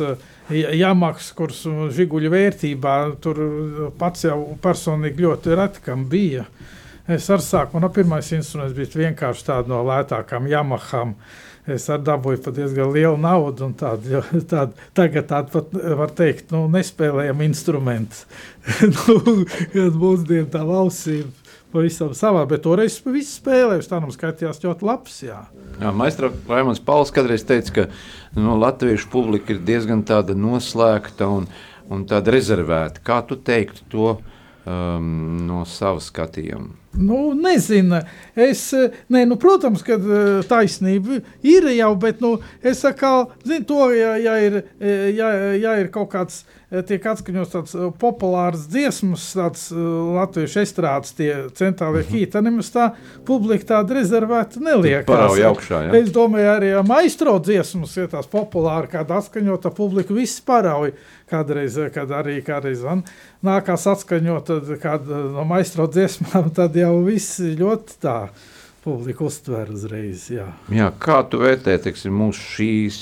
jāmaksas, 0.51 1.35
kuras 1.39 1.61
žiguļu 1.95 2.33
vērtībā 2.33 2.95
tur 3.23 3.39
pats 3.99 4.27
jau 4.27 4.41
personīgi 4.63 5.23
ļoti 5.23 5.55
reti 5.61 5.85
kam 5.87 6.09
bija. 6.11 6.49
Es 7.07 7.29
ar 7.31 7.43
sāku, 7.45 7.79
man 7.79 7.93
pirmais 7.95 8.33
instruments 8.35 8.75
bija 8.75 9.05
vienkārši 9.05 9.47
tāda 9.47 9.71
no 9.71 9.85
lētākām 9.87 10.49
Yamahām. 10.51 11.15
Es 11.71 11.87
ar 11.89 12.03
dabūju 12.05 12.43
pat 12.45 12.59
diezgan 12.59 12.91
lielu 12.93 13.17
naudu, 13.21 13.69
un 13.69 13.79
tādu, 13.79 14.21
tādu, 14.51 14.75
tagad 14.99 15.31
tādu 15.31 15.55
pat 15.55 15.79
var 16.01 16.11
teikt, 16.17 16.51
nu, 16.53 16.67
nespēlējam 16.75 17.41
instrumentus. 17.47 18.27
nu, 18.97 19.37
mūsdienu 19.95 20.51
tā 20.53 20.65
valsība 20.67 21.44
pavisam 21.75 22.15
savā, 22.17 22.45
bet 22.49 22.63
toreiz 22.65 23.01
viss 23.05 23.39
spēlēja. 23.41 23.85
Tā 23.91 24.01
mums 24.03 24.19
skaitījās 24.19 24.63
ļoti 24.63 24.87
labs. 24.87 25.19
Jā, 25.27 25.41
jā 25.83 25.93
Maistra 25.97 26.31
Raimons 26.49 26.83
Pauls 26.85 27.13
kādreiz 27.15 27.47
teica, 27.49 27.75
ka 27.81 27.87
no, 28.39 28.57
latviešu 28.63 29.11
publika 29.13 29.55
ir 29.55 29.65
diezgan 29.67 30.05
tāda 30.07 30.37
noslēgta 30.39 31.29
un, 31.31 31.49
un 31.91 32.07
tāda 32.11 32.35
rezervēta. 32.35 33.03
Kā 33.05 33.21
tu 33.27 33.39
teiktu 33.41 33.89
to 33.93 34.15
um, 34.67 35.47
no 35.47 35.65
savas 35.69 36.11
skatījuma? 36.13 36.81
Nu, 36.95 37.33
nezinu. 37.35 37.99
Es, 38.39 38.69
ne, 39.11 39.25
nu, 39.27 39.37
protams, 39.41 39.83
ka 39.83 39.97
uh, 39.99 40.45
taisnība 40.47 41.21
ir 41.43 41.67
jau, 41.75 41.91
bet 41.99 42.21
nu, 42.23 42.37
es 42.63 42.85
saku, 42.85 43.33
zinu, 43.43 43.67
to, 43.67 43.89
ja, 43.97 44.15
ja, 44.21 44.37
ir, 44.39 44.61
ja, 45.17 45.33
ja 45.59 45.79
ir 45.83 45.91
kaut 45.95 46.13
kāds 46.15 46.45
Eh, 46.75 46.83
tiek 46.87 47.05
atskaņots 47.07 47.53
tāds 47.53 47.75
populārs 48.01 48.65
dziesmas, 48.71 49.27
tāds 49.37 49.69
latviešu 49.75 50.63
estrādes, 50.65 51.15
tie 51.15 51.31
centrālie 51.55 52.03
-hmm. 52.03 52.11
kīti, 52.11 52.43
nemaz 52.43 52.71
tā 52.75 52.91
publika 53.27 53.77
tāda 53.77 54.01
rezervēta 54.01 54.61
neliekās. 54.61 55.39
Augšā, 55.45 55.83
ja? 55.87 55.95
Es 56.01 56.11
domāju, 56.11 56.49
arī 56.57 56.73
maistro 56.87 57.39
dziesmas, 57.39 57.97
ja 57.97 58.09
tās 58.09 58.27
populāri 58.27 58.91
kāda 58.91 59.21
atskaņota 59.21 59.71
publika, 59.71 60.15
viss 60.15 60.41
parauj. 60.41 60.93
Kādreiz, 61.35 61.79
kad 61.95 62.11
arī 62.15 62.39
kādreiz 62.47 62.85
man 62.87 63.05
nākās 63.45 63.89
atskaņot 63.91 64.53
kādu 64.83 65.23
no 65.35 65.47
maistro 65.49 65.89
dziesmām, 65.91 66.53
tad 66.59 66.77
jau 66.79 66.97
viss 67.07 67.41
ļoti 67.43 68.03
tā 68.05 68.19
publika 68.85 69.25
uztver 69.25 69.71
uzreiz. 69.73 70.27
Jā. 70.33 70.47
Jā, 70.73 70.91
kā 71.01 71.23
tu 71.31 71.41
vērtē 71.41 71.79
teiksim, 71.87 72.13
mūsu 72.21 72.45
šīs, 72.53 72.99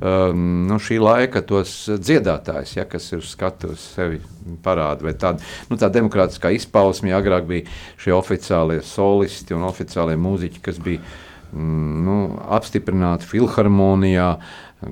um, 0.00 0.64
no 0.70 0.78
šī 0.80 0.98
laika 1.02 1.42
tos 1.46 1.74
dziedātājus, 1.92 2.74
ja, 2.78 2.86
kas 2.88 3.10
ir 3.12 3.24
skatuves 3.28 3.84
sevi 3.96 4.22
parāda, 4.64 5.04
vai 5.04 5.14
tāda, 5.20 5.44
nu, 5.68 5.76
tā 5.80 5.90
demokrātiskā 5.92 6.52
izpausme, 6.56 7.12
ja 7.12 7.20
agrāk 7.20 7.48
bija 7.50 7.68
šie 8.00 8.14
oficiālie 8.16 8.80
solisti 8.86 9.56
un 9.56 9.68
oficiālie 9.68 10.16
mūziķi, 10.20 10.64
kas 10.64 10.80
bija 10.84 11.04
mm, 11.52 11.98
nu, 12.08 12.18
apstiprināti 12.56 13.28
filharmonijā, 13.28 14.30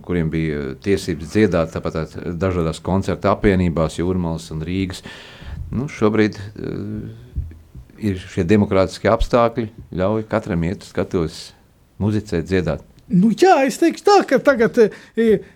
kuriem 0.07 0.31
bija 0.33 0.75
tiesības 0.83 1.31
dziedāt 1.33 1.75
tāpat 1.77 2.17
dažādās 2.39 2.83
koncerta 2.85 3.35
apvienībās, 3.35 4.01
Jūrmals 4.01 4.51
un 4.55 4.65
Rīgas. 4.67 5.05
Nu, 5.71 5.89
šobrīd 5.91 6.39
uh, 6.39 7.07
ir 7.99 8.19
šie 8.21 8.45
demokrātiskie 8.49 9.11
apstākļi, 9.13 9.71
ļauj 9.97 10.27
katram 10.31 10.67
iet 10.69 10.85
uz 10.85 10.93
skatuves, 10.93 11.41
muzicēt, 12.03 12.47
dziedāt. 12.49 12.85
Nu, 13.07 13.31
jā, 13.39 13.61
es 13.63 13.77
teikšu 13.79 14.03
tā, 14.03 14.15
ka 14.27 14.39
tagad 14.43 14.79
e, 14.83 14.89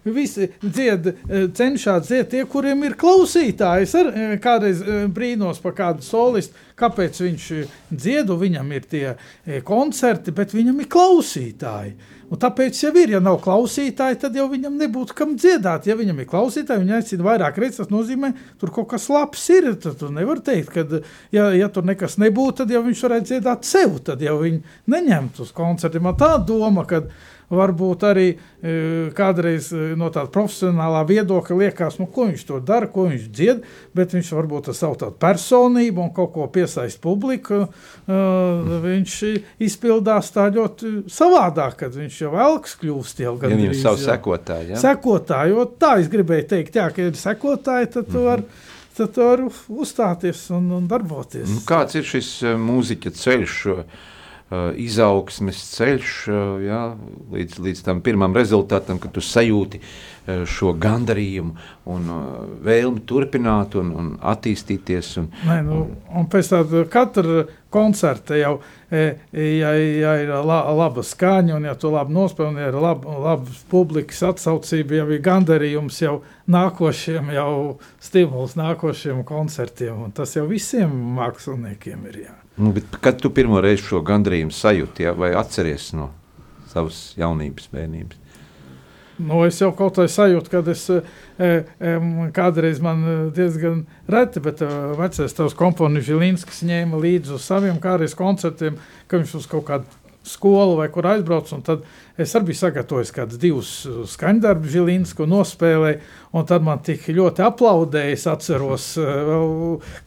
visi 0.06 0.46
dzied, 0.62 1.08
e, 1.10 1.40
cenšas 1.58 2.04
dzied 2.06 2.28
tie, 2.30 2.44
kuriem 2.46 2.84
ir 2.86 2.94
klausītāji. 2.98 3.88
Es 3.88 3.94
ar, 3.98 4.10
e, 4.14 4.36
kādreiz 4.42 4.84
e, 4.84 5.00
brīnos 5.10 5.58
par 5.62 5.74
kādu 5.80 6.06
solistu, 6.06 6.54
kāpēc 6.80 7.20
viņš 7.22 7.50
dzied, 7.90 8.32
viņam 8.40 8.72
ir 8.76 8.88
tie 8.90 9.04
e, 9.10 9.60
koncerti, 9.66 10.34
bet 10.36 10.54
viņam 10.56 10.80
ir 10.82 10.88
klausītāji. 10.90 11.94
Un 12.30 12.38
tāpēc 12.38 12.78
jau 12.78 12.92
ir, 12.94 13.10
ja 13.16 13.18
nav 13.22 13.40
klausītāji, 13.42 14.20
tad 14.22 14.36
jau 14.38 14.44
viņam 14.52 14.76
nebūtu 14.78 15.16
kam 15.18 15.32
dziedāt. 15.34 15.88
Ja 15.90 15.96
viņam 15.98 16.20
ir 16.22 16.28
klausītāji, 16.30 16.84
viņa 16.84 17.00
aicina 17.00 17.26
vairāk 17.26 17.58
reizes. 17.58 17.80
Tas 17.80 17.90
nozīmē, 17.90 18.30
tur 18.60 18.70
kaut 18.76 18.86
kas 18.92 19.08
labs 19.10 19.48
ir. 19.50 19.72
Tad 19.82 19.98
tu 19.98 20.12
nevari 20.14 20.44
teikt, 20.46 20.70
ka, 20.70 21.00
ja, 21.34 21.48
ja 21.58 21.66
tur 21.74 21.88
nekas 21.90 22.20
nebūtu, 22.22 22.60
tad 22.62 22.70
jau 22.70 22.84
viņš 22.86 23.02
varētu 23.08 23.32
dziedāt 23.32 23.66
sev. 23.66 23.98
Tad 24.06 24.22
jau 24.22 24.36
viņi 24.44 24.62
neņemtu 24.94 25.42
uz 25.42 25.50
koncertiem. 25.56 26.06
Man 26.06 26.20
tā 26.22 26.36
doma, 26.46 26.86
ka 26.86 27.02
varbūt 27.50 28.04
arī 28.06 28.26
e, 28.30 28.74
kādreiz 29.16 29.70
e, 29.74 29.90
no 29.98 30.10
tāda 30.14 30.30
profesionālā 30.32 31.02
viedokļa 31.08 31.58
liekas, 31.64 31.98
nu, 32.00 32.06
ko 32.10 32.28
viņš 32.30 32.44
to 32.46 32.60
dara, 32.64 32.88
ko 32.90 33.08
viņš 33.10 33.26
dzied, 33.34 33.64
bet 33.96 34.14
viņš 34.14 34.32
varbūt 34.38 34.70
ar 34.70 34.78
savu 34.78 35.10
personību 35.20 36.04
un 36.04 36.12
kaut 36.14 36.32
ko 36.34 36.46
piesaist 36.52 37.00
publiku, 37.02 37.62
uh, 37.64 38.74
viņš 38.84 39.14
izpildās 39.62 40.30
tā 40.34 40.46
ļoti 40.54 40.92
savādāk, 41.10 41.78
kad 41.84 41.96
viņš 41.96 42.18
jau 42.24 42.32
elks 42.46 42.76
kļūst 42.80 43.22
jau 43.24 43.34
gan. 43.40 43.54
Ja 43.54 43.58
viņam 43.58 43.78
savu 43.80 44.02
sekotāju, 44.02 44.74
ja? 44.74 44.82
Sekotāju, 44.82 45.56
jo 45.56 45.66
tā 45.80 45.96
es 46.02 46.10
gribēju 46.12 46.46
teikt, 46.54 46.78
jā, 46.78 46.86
ka 46.94 47.08
ir 47.08 47.18
sekotāji, 47.18 47.90
tad 47.96 48.10
tu 48.10 48.18
mm 48.18 48.20
-hmm. 48.20 48.28
vari 48.30 48.68
tad 49.00 49.16
var 49.16 49.40
uzstāties 49.68 50.50
un, 50.52 50.70
un 50.76 50.88
darboties. 50.88 51.48
Nu, 51.48 51.62
kāds 51.64 51.96
ir 51.96 52.04
šis 52.04 52.42
mūziķa 52.60 53.10
ceļš? 53.16 53.54
uh, 53.72 53.84
izaugsmes 54.80 55.60
ceļš 55.76 56.14
uh, 56.28 56.38
jā, 56.64 56.80
līdz, 57.34 57.60
līdz 57.66 57.84
tam 57.86 58.00
pirmam 58.02 58.34
rezultātam, 58.34 58.98
kad 59.02 59.14
tu 59.14 59.22
sajūti 59.22 59.78
uh, 59.78 59.92
šo 60.48 60.72
gandarījumu 60.78 61.54
un 61.90 62.10
vēlmi 62.64 63.04
turpināt 63.08 63.76
un, 63.80 63.92
un 63.96 64.10
attīstīties. 64.32 65.14
Un, 65.22 65.30
Nē, 65.48 65.60
nu, 65.66 65.80
un 66.16 66.28
pēc 66.30 66.50
tam 66.52 66.74
katra 66.90 67.44
koncerta 67.70 68.38
jau 68.38 68.56
ja, 68.90 69.72
ja 69.74 70.14
ir 70.22 70.32
la, 70.46 70.60
laba 70.74 71.04
skaņa, 71.06 71.56
un 71.56 71.68
ja 71.68 71.76
tu 71.78 71.92
labi 71.94 72.14
nospēlē, 72.14 72.64
ja 72.64 72.72
ir 72.72 72.78
laba, 72.82 73.16
laba 73.26 73.56
publikas 73.70 74.22
atsaucība, 74.32 75.00
jau 75.00 75.08
ir 75.14 75.24
gandarījums 75.24 76.02
jau 76.02 76.18
nākošiem, 76.50 77.32
jau 77.36 77.54
stimuls 78.02 78.56
nākošiem 78.58 79.24
koncertiem, 79.26 80.06
un 80.06 80.14
tas 80.14 80.34
jau 80.36 80.46
visiem 80.50 80.92
māksliniekiem 81.18 82.06
ir 82.10 82.22
jā. 82.26 82.36
Nu, 82.60 82.74
kad 83.00 83.20
tu 83.20 83.30
pirmo 83.32 83.60
reizi 83.64 83.86
šo 83.88 84.02
gandarījumu 84.04 84.52
sajūti, 84.52 85.06
ja, 85.06 85.14
vai 85.16 85.32
atceries 85.38 85.94
no 85.96 86.10
savas 86.68 87.14
jaunības, 87.16 87.70
bērnības? 87.72 88.18
Nu, 89.20 89.42
es 89.44 89.58
jau 89.60 89.70
kaut 89.76 89.98
kā 89.98 90.06
sajūtu, 90.08 90.48
ka 90.52 90.60
es 90.72 90.86
e, 90.92 91.00
e, 91.40 91.94
kādreiz 92.36 92.80
man 92.84 93.30
diezgan 93.36 93.82
reti, 94.08 94.40
bet 94.44 94.62
e, 94.64 94.68
vecais 94.96 95.36
tavs 95.36 95.56
komponis 95.56 96.06
Žilinskis 96.08 96.62
ņēma 96.68 97.00
līdzi 97.00 97.34
uz 97.36 97.48
saviem 97.48 97.80
kādreiz 97.82 98.16
koncertiem, 98.16 98.78
ka 99.08 99.20
viņš 99.20 99.34
uz 99.42 99.48
kaut 99.50 99.66
kādu 99.68 99.99
skolu 100.26 100.76
vai 100.76 100.88
kur 100.92 101.06
aizbrauc, 101.08 101.48
un 101.56 101.62
tad 101.64 101.86
es 102.20 102.34
arī 102.36 102.50
biju 102.50 102.60
sagatavojis 102.60 103.14
kādus 103.16 103.40
divus 103.40 103.70
skaņdarbus 104.12 104.74
Žilinsku 104.74 105.26
nospēlēju, 105.30 106.02
un 106.36 106.46
tad 106.48 106.66
man 106.66 106.82
tik 106.84 107.08
ļoti 107.16 107.44
aplaudēja, 107.46 108.12
es 108.18 108.26
atceros, 108.28 108.90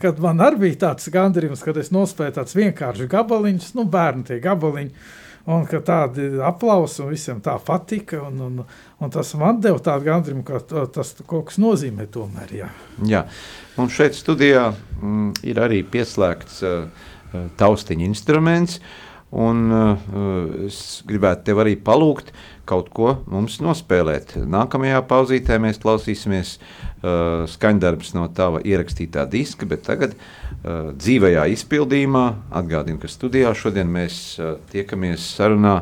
kad 0.03 0.21
man 0.23 0.43
arī 0.45 0.67
bija 0.67 0.81
tāds 0.87 1.09
gandarījums, 1.13 1.65
kad 1.65 1.81
es 1.81 1.91
nospēju 1.95 2.37
tāds 2.37 2.57
vienkārši 2.59 3.09
gabaliņus, 3.09 3.73
nu 3.79 3.87
bērni 3.89 4.29
tie 4.29 4.39
gabaliņi, 4.43 4.93
un 5.49 5.65
ka 5.67 5.81
tādi 5.83 6.27
aplausi 6.43 7.01
un 7.03 7.11
visiem 7.11 7.41
tā 7.43 7.57
patika. 7.63 8.21
Un, 8.29 8.39
un, 8.45 8.61
un 9.03 9.13
tas 9.13 9.33
man 9.39 9.59
deva 9.63 9.81
tādu 9.83 10.07
gandrību, 10.07 10.43
ka 10.47 10.61
tas 10.93 11.15
kaut 11.27 11.49
kas 11.49 11.59
nozīmē 11.61 12.07
tomēr. 12.13 12.53
Jā, 12.61 12.69
jā. 13.09 13.23
un 13.81 13.91
šeit 13.91 14.15
studijā 14.17 14.69
mm, 14.71 15.33
ir 15.49 15.59
arī 15.63 15.81
pieslēgts 15.83 16.61
uh, 16.67 17.09
taustiņa 17.59 18.07
instruments. 18.07 18.79
Un, 19.33 19.61
uh, 19.73 20.65
es 20.67 21.01
gribētu 21.09 21.47
tev 21.47 21.63
arī 21.63 21.73
palūgt 21.81 22.29
kaut 22.69 22.91
ko 22.93 23.15
mums 23.25 23.57
nospēlēt. 23.63 24.35
Nākamajā 24.45 24.99
pauzītē 25.09 25.57
mēs 25.63 25.79
klausīsimies 25.81 26.51
uh, 26.59 27.47
skaņdarbus 27.49 28.13
no 28.13 28.27
tava 28.35 28.61
ierakstītā 28.61 29.25
diska, 29.31 29.65
bet 29.69 29.81
tagad 29.87 30.13
uh, 30.13 30.91
dzīvajā 30.93 31.47
izpildījumā 31.55 32.25
atgādinu, 32.61 33.01
ka 33.01 33.09
studijā 33.09 33.55
šodien 33.57 33.89
mēs 33.95 34.19
uh, 34.37 34.59
tiekamies 34.69 35.25
sarunā 35.39 35.79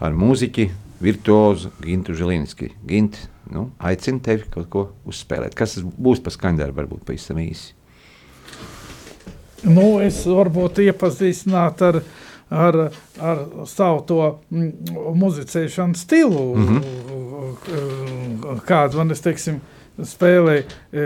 ar 0.00 0.16
mūziķi 0.16 0.70
virtuozu 1.04 1.74
Gintu 1.84 2.16
Žilinski. 2.16 2.70
Gint, 2.88 3.18
nu, 3.52 3.68
aicinu 3.76 4.24
tevi 4.24 4.48
kaut 4.56 4.70
ko 4.72 4.86
uzspēlēt. 5.10 5.52
Kas 5.58 5.76
tas 5.76 5.84
būs 5.84 6.24
par 6.24 6.32
skaņdarbu, 6.32 6.80
varbūt 6.80 7.04
pavisam 7.12 7.44
īsi? 7.44 7.76
Nu, 9.68 9.98
es 10.00 10.22
varbūt 10.24 10.80
iepazīstinātu 10.86 11.88
ar 11.90 12.00
viņu 12.00 12.19
ar, 12.50 12.90
ar 13.20 13.42
savu 13.66 14.00
to 14.06 14.20
mm, 14.50 14.72
muzicēšanas 15.14 16.06
stilu, 16.06 16.56
mm 16.56 16.68
-hmm. 16.68 18.60
kādu 18.66 18.96
man 18.96 19.10
es 19.10 19.20
teiksim, 19.20 19.60
spēlēju 20.00 20.64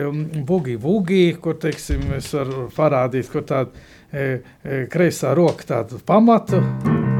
um, 0.08 0.24
bugi, 0.46 0.76
bugi, 0.76 1.36
kur 1.40 1.54
teiksim, 1.54 2.12
es 2.16 2.32
varu 2.34 2.68
parādīt, 2.76 3.30
kur 3.32 3.42
tāda 3.42 3.70
e, 4.12 4.40
e, 4.64 4.86
kreisā 4.86 5.34
roka 5.34 5.64
tādu 5.64 5.98
pamatu. 6.06 6.56
Mm 6.56 6.84
-hmm. 6.84 7.13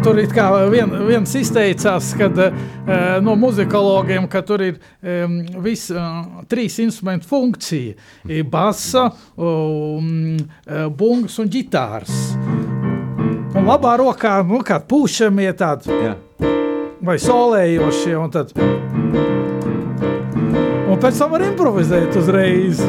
Tur 0.00 0.16
ir 0.16 0.30
vien, 0.72 0.92
viens 1.04 1.34
izteicās, 1.36 2.14
kad, 2.16 2.38
uh, 2.40 3.18
no 3.20 3.34
muzikologiem, 3.36 4.24
ka 4.32 4.40
tur 4.46 4.62
ir 4.64 4.78
vis, 5.60 5.90
uh, 5.92 6.40
trīs 6.48 6.78
instrumentu 6.80 7.28
funkcija- 7.28 7.94
basa, 8.54 9.10
um, 9.36 10.38
bungas 10.96 11.38
un 11.38 11.48
ģitārs. 11.52 12.16
Un 13.50 13.66
labā 13.66 13.96
rokā 14.00 14.38
nu, 14.46 14.62
pūšamie 14.64 15.52
tādi 15.52 15.90
Jā. 15.90 16.14
vai 17.02 17.16
solējošie. 17.18 18.16
Un, 18.16 18.30
tad, 18.30 18.52
un 20.88 20.96
pēc 20.96 21.18
tam 21.18 21.30
var 21.30 21.40
improvizēt 21.44 22.16
uzreiz. 22.16 22.80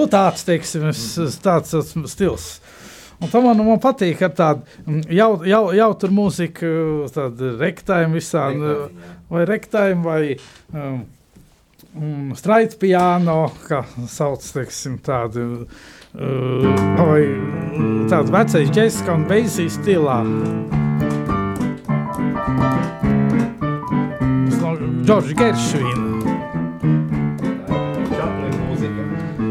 Nu, 0.00 0.06
tāds, 0.08 0.46
teiksim, 0.48 0.86
tāds 1.44 1.74
stils. 2.08 2.44
Un 3.20 3.28
tam 3.28 3.44
man, 3.44 3.58
man 3.66 3.80
patīk, 3.82 4.16
ka 4.16 4.30
tāda 4.32 4.62
mm, 4.86 5.02
jau, 5.12 5.28
jau, 5.44 5.64
jautru 5.76 6.08
mūzika, 6.16 6.68
tāda 7.12 7.50
rektājuma 7.60 8.16
visādi, 8.16 8.70
vai 9.28 9.42
rektājuma, 9.50 10.00
vai 10.06 10.38
um, 10.72 12.30
straight 12.38 12.78
piano, 12.80 13.50
kā 13.66 13.82
sauc, 14.08 14.46
teiksim, 14.56 14.96
tādu, 15.04 15.66
uh, 16.16 16.70
vai 16.96 17.20
tādu 18.08 18.32
vecais 18.38 18.72
džeska 18.72 19.18
un 19.18 19.28
beizī 19.28 19.68
stilā. 19.68 20.22
No 24.64 24.72
George 25.04 25.36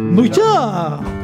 놓자. 0.09 1.18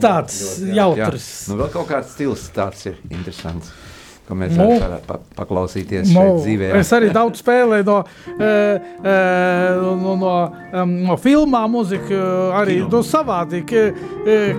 Nu, 0.00 0.08
tāds 0.08 0.40
ļoti, 0.40 0.72
jā, 0.72 0.80
jautrs. 0.80 1.28
Jā. 1.28 1.52
Nu, 1.52 1.60
vēl 1.60 1.70
kaut 1.76 1.88
kāds 1.92 2.16
stils 2.16 2.48
tāds 2.56 2.90
ir 2.90 2.98
interesants. 3.10 3.76
Mēs 4.30 4.54
nu, 4.54 4.66
varētu 4.78 5.08
pa, 5.08 5.16
paklausīties 5.40 6.12
nu, 6.14 6.36
dzīvē. 6.38 6.68
Es 6.78 6.92
arī 6.94 7.08
daudz 7.16 7.40
spēlēju 7.42 7.86
no, 7.88 7.96
e, 8.30 8.50
e, 9.02 9.14
no, 9.80 10.14
no, 10.20 10.34
no 10.86 11.16
filmām, 11.18 11.74
mūziku, 11.74 12.20
arī 12.60 12.78
kino. 12.78 12.92
no 12.94 13.02
savādi 13.06 13.64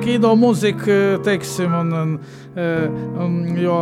kino 0.04 0.36
mūziku, 0.39 0.99
teiksim, 1.23 1.71
un, 1.86 1.95
un, 2.01 2.13
un, 3.23 3.41
jo 3.63 3.82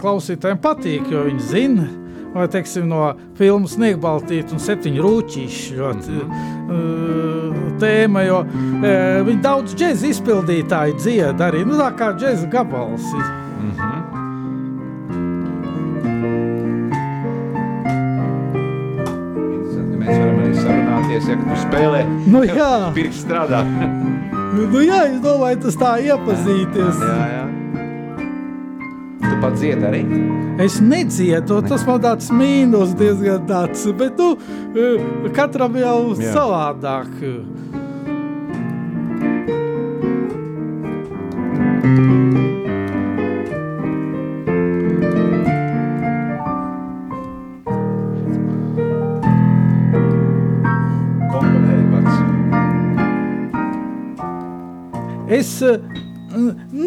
klausītājiem 0.00 0.62
patīk, 0.64 1.12
jo 1.12 1.28
viņi 1.28 1.48
zina 1.52 1.90
vai 2.34 2.48
teiksim, 2.52 2.88
no 2.88 3.12
filmas 3.38 3.74
Sniegbaltīte 3.76 4.54
un 4.56 4.62
septiņu 4.62 5.04
rūķīšu 5.04 5.78
ļoti, 5.78 6.18
uh, 6.18 7.58
tēma, 7.80 8.24
jo 8.26 8.42
uh, 8.44 8.92
viņi 9.28 9.40
daudz 9.44 9.76
džēza 9.78 10.12
izpildītāji 10.12 10.98
dzied 10.98 11.44
arī, 11.44 11.64
nu 11.68 11.78
tā 11.80 11.90
kā 11.98 12.12
džēza 12.18 12.48
gabals. 12.52 13.12
Mm 13.12 13.72
-hmm. 13.76 14.04
Mēs 19.98 20.18
varam 20.18 20.38
arī 20.40 20.54
sarunāties, 20.54 21.28
ja 21.28 21.36
tu 21.36 21.60
spēlē. 21.68 22.04
Nu 22.26 22.44
jā. 22.44 22.92
Pirks 22.94 23.24
strādā. 23.26 23.64
nu 24.72 24.80
jā, 24.80 25.04
es 25.12 25.20
domāju, 25.20 25.62
tas 25.62 25.76
tā 25.76 25.98
iepazīties. 26.00 27.02
Jā, 27.02 27.26
jā. 27.34 27.57
Tu 29.28 29.36
pats 29.42 29.60
dziedi 29.60 29.84
arī? 29.84 30.02
Es 30.64 30.80
nedziedu, 30.82 31.60
tas 31.68 31.84
man 31.86 32.00
tāds 32.02 32.32
mīnus 32.34 32.96
diezgan 32.98 33.44
tāds, 33.46 33.84
bet 33.98 34.18
nu, 34.18 34.32
e, 34.74 35.30
katram 35.36 35.76
jau 35.78 36.16
Jā. 36.18 36.32
savādāk. 36.34 37.12
Es 55.28 55.62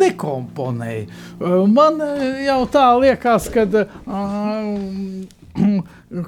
nekomponēju. 0.01 1.07
Man 1.71 2.03
jau 2.45 2.61
tā 2.71 2.87
liekas, 3.01 3.49
ka. 3.53 3.67
Uh, 4.05 5.81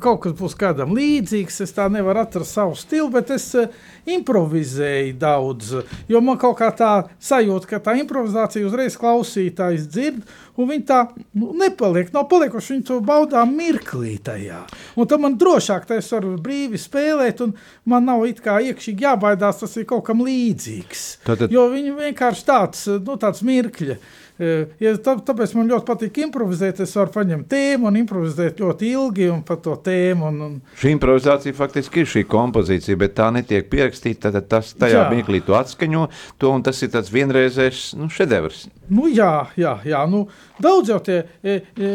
kaut 0.04 0.22
kas 0.24 0.36
būs 0.38 0.56
kādam 0.60 0.94
līdzīgs. 0.96 1.60
Es 1.66 1.76
tā 1.76 1.90
nevaru 1.92 2.24
atrast 2.24 2.56
savu 2.56 2.78
stilu, 2.80 3.10
bet 3.14 3.34
es 3.36 3.50
uh, 3.60 3.68
improvizēju 4.10 5.18
daudz. 5.20 5.74
Jo 6.12 6.22
man 6.24 6.40
kaut 6.42 6.58
kā 6.62 6.70
tā 6.76 6.92
sajūta, 7.24 7.70
ka 7.70 7.82
tā 7.84 7.98
improvizācija 8.02 8.68
uzreiz 8.68 8.98
klausītājs 9.00 9.88
dzird, 9.92 10.24
un 10.58 10.70
viņi 10.72 10.86
tā 10.90 11.02
nu, 11.36 11.52
nepaliek. 11.60 12.12
Nav 12.16 12.28
palikuši, 12.32 12.76
viņi 12.76 12.88
to 12.90 13.00
baudām 13.06 13.56
mirklī 13.58 14.16
tajā. 14.24 14.64
Un 14.96 15.10
tad 15.10 15.24
man 15.24 15.38
drošāk 15.40 15.88
tā 15.90 16.00
es 16.02 16.12
varu 16.14 16.36
brīvi 16.42 16.80
spēlēt, 16.80 17.44
un 17.46 17.56
man 17.90 18.08
nav 18.08 18.26
it 18.30 18.44
kā 18.44 18.60
iekšīgi 18.64 19.08
jābaidās, 19.08 19.64
tas 19.64 19.78
ir 19.80 19.88
kaut 19.90 20.06
kam 20.08 20.24
līdzīgs. 20.26 21.06
Tātad... 21.28 21.54
Jo 21.54 21.68
viņi 21.74 21.96
vienkārši 22.00 22.48
tāds, 22.48 22.86
nu, 23.04 23.18
tāds 23.20 23.44
mirkļi. 23.46 24.00
Ja, 24.42 24.94
tā, 24.98 25.14
tāpēc 25.22 25.52
man 25.54 25.70
ļoti 25.70 25.86
patīk 25.86 26.18
improvizēt. 26.26 26.82
Es 26.84 26.96
varu 26.98 27.14
paņemt 27.14 27.46
tēmu 27.52 27.90
un 27.90 28.00
improvizēt 28.02 28.62
ļoti 28.64 28.90
ilgi 28.96 29.30
par 29.46 29.60
to 29.66 29.76
tēmu. 29.86 30.30
Un, 30.32 30.40
un... 30.42 30.56
Šī 30.80 30.96
improvizācija 30.96 31.58
faktiski 31.58 32.02
ir 32.02 32.10
šī 32.10 32.24
kompozīcija, 32.30 32.98
bet 33.00 33.14
tā 33.20 33.30
netiek 33.36 33.70
pierakstīta. 33.70 34.34
Tad 34.34 34.50
tas 34.50 34.74
tajā 34.80 35.04
jā. 35.04 35.10
mirklī 35.14 35.44
to 35.46 35.58
atskaņo, 35.58 36.08
to, 36.42 36.54
un 36.56 36.66
tas 36.66 36.82
ir 36.82 36.94
tāds 36.96 37.14
vienreizējs 37.14 37.92
nu, 38.00 38.10
šedevrs. 38.14 38.66
Nu, 38.94 39.06
jā, 39.08 39.46
jā, 39.60 39.78
jā. 39.88 40.02
Nu, 40.10 40.26
daudz 40.62 40.92
jau 40.92 41.00
tie 41.06 41.22
e, 41.40 41.60
e, 41.78 41.92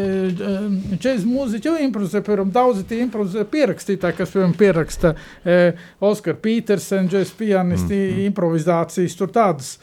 džēzus 0.95 1.27
mūziķi 1.29 1.69
jau 1.69 1.77
improvizē, 1.85 2.23
piemēram, 2.25 2.53
daudzi 2.55 2.87
tie 2.89 3.03
improvizē 3.05 3.45
pierakstītāji, 3.51 4.19
kas, 4.23 4.33
piemēram, 4.33 4.55
pieraksta 4.59 5.15
e, 5.45 5.59
Oskar 6.09 6.39
Petersen, 6.43 7.11
džēzus 7.11 7.35
pianisti, 7.39 7.99
mm. 7.99 8.27
improvizācijas, 8.31 9.19
tur 9.19 9.35
tādas 9.35 9.77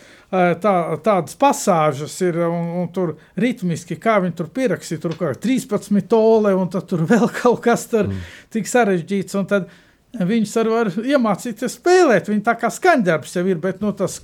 tā, 0.62 0.76
tādas 1.06 1.38
pasāžas 1.40 2.16
ir, 2.26 2.40
un, 2.48 2.68
un 2.82 2.92
tur 2.94 3.16
ritmiski, 3.40 3.98
kā 4.02 4.18
viņi 4.24 4.38
tur 4.38 4.52
pierakstīja, 4.56 5.04
tur 5.04 5.16
kā 5.20 5.32
13 5.46 6.10
tole, 6.12 6.54
un 6.56 6.72
tad 6.74 6.88
tur 6.92 7.06
vēl 7.12 7.28
kaut 7.42 7.64
kas 7.66 7.88
tur 7.92 8.10
mm. 8.10 8.30
tik 8.56 8.70
sarežģīts, 8.72 9.38
un 9.40 9.50
tad 9.52 9.70
Viņus 10.16 10.54
arī 10.62 10.72
var 10.72 10.90
iemācīties 10.96 11.76
spēlēt. 11.80 12.30
Viņa 12.32 12.44
tā 12.46 12.56
kā 12.60 12.70
skaņdarbs 12.72 13.36
jau 13.36 13.44
ir, 13.50 13.60
bet 13.62 13.82
nu, 13.84 13.92
tas 13.98 14.18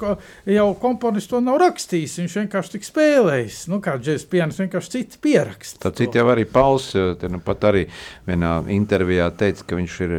jau 0.47 0.67
komponists 0.79 1.31
to 1.31 1.41
nav 1.43 1.59
rakstījis. 1.61 2.19
Viņš 2.21 2.37
vienkārši 2.41 2.75
tik 2.77 2.87
spēlējis. 2.87 3.59
Nu, 3.71 3.81
kā 3.83 3.97
džēzus 3.99 4.27
pianis 4.31 4.61
vienkārši 4.61 4.93
citi 4.95 5.21
pierakst. 5.23 5.81
Tad 5.83 5.99
citi 5.99 6.21
jau 6.21 6.27
arī 6.31 6.45
Pauls, 6.47 6.91
nu, 6.95 7.41
pat 7.43 7.67
arī 7.71 7.85
vienā 8.29 8.53
intervijā 8.71 9.27
teica, 9.37 9.67
ka 9.67 9.79
viņš 9.79 9.97
ir, 10.07 10.15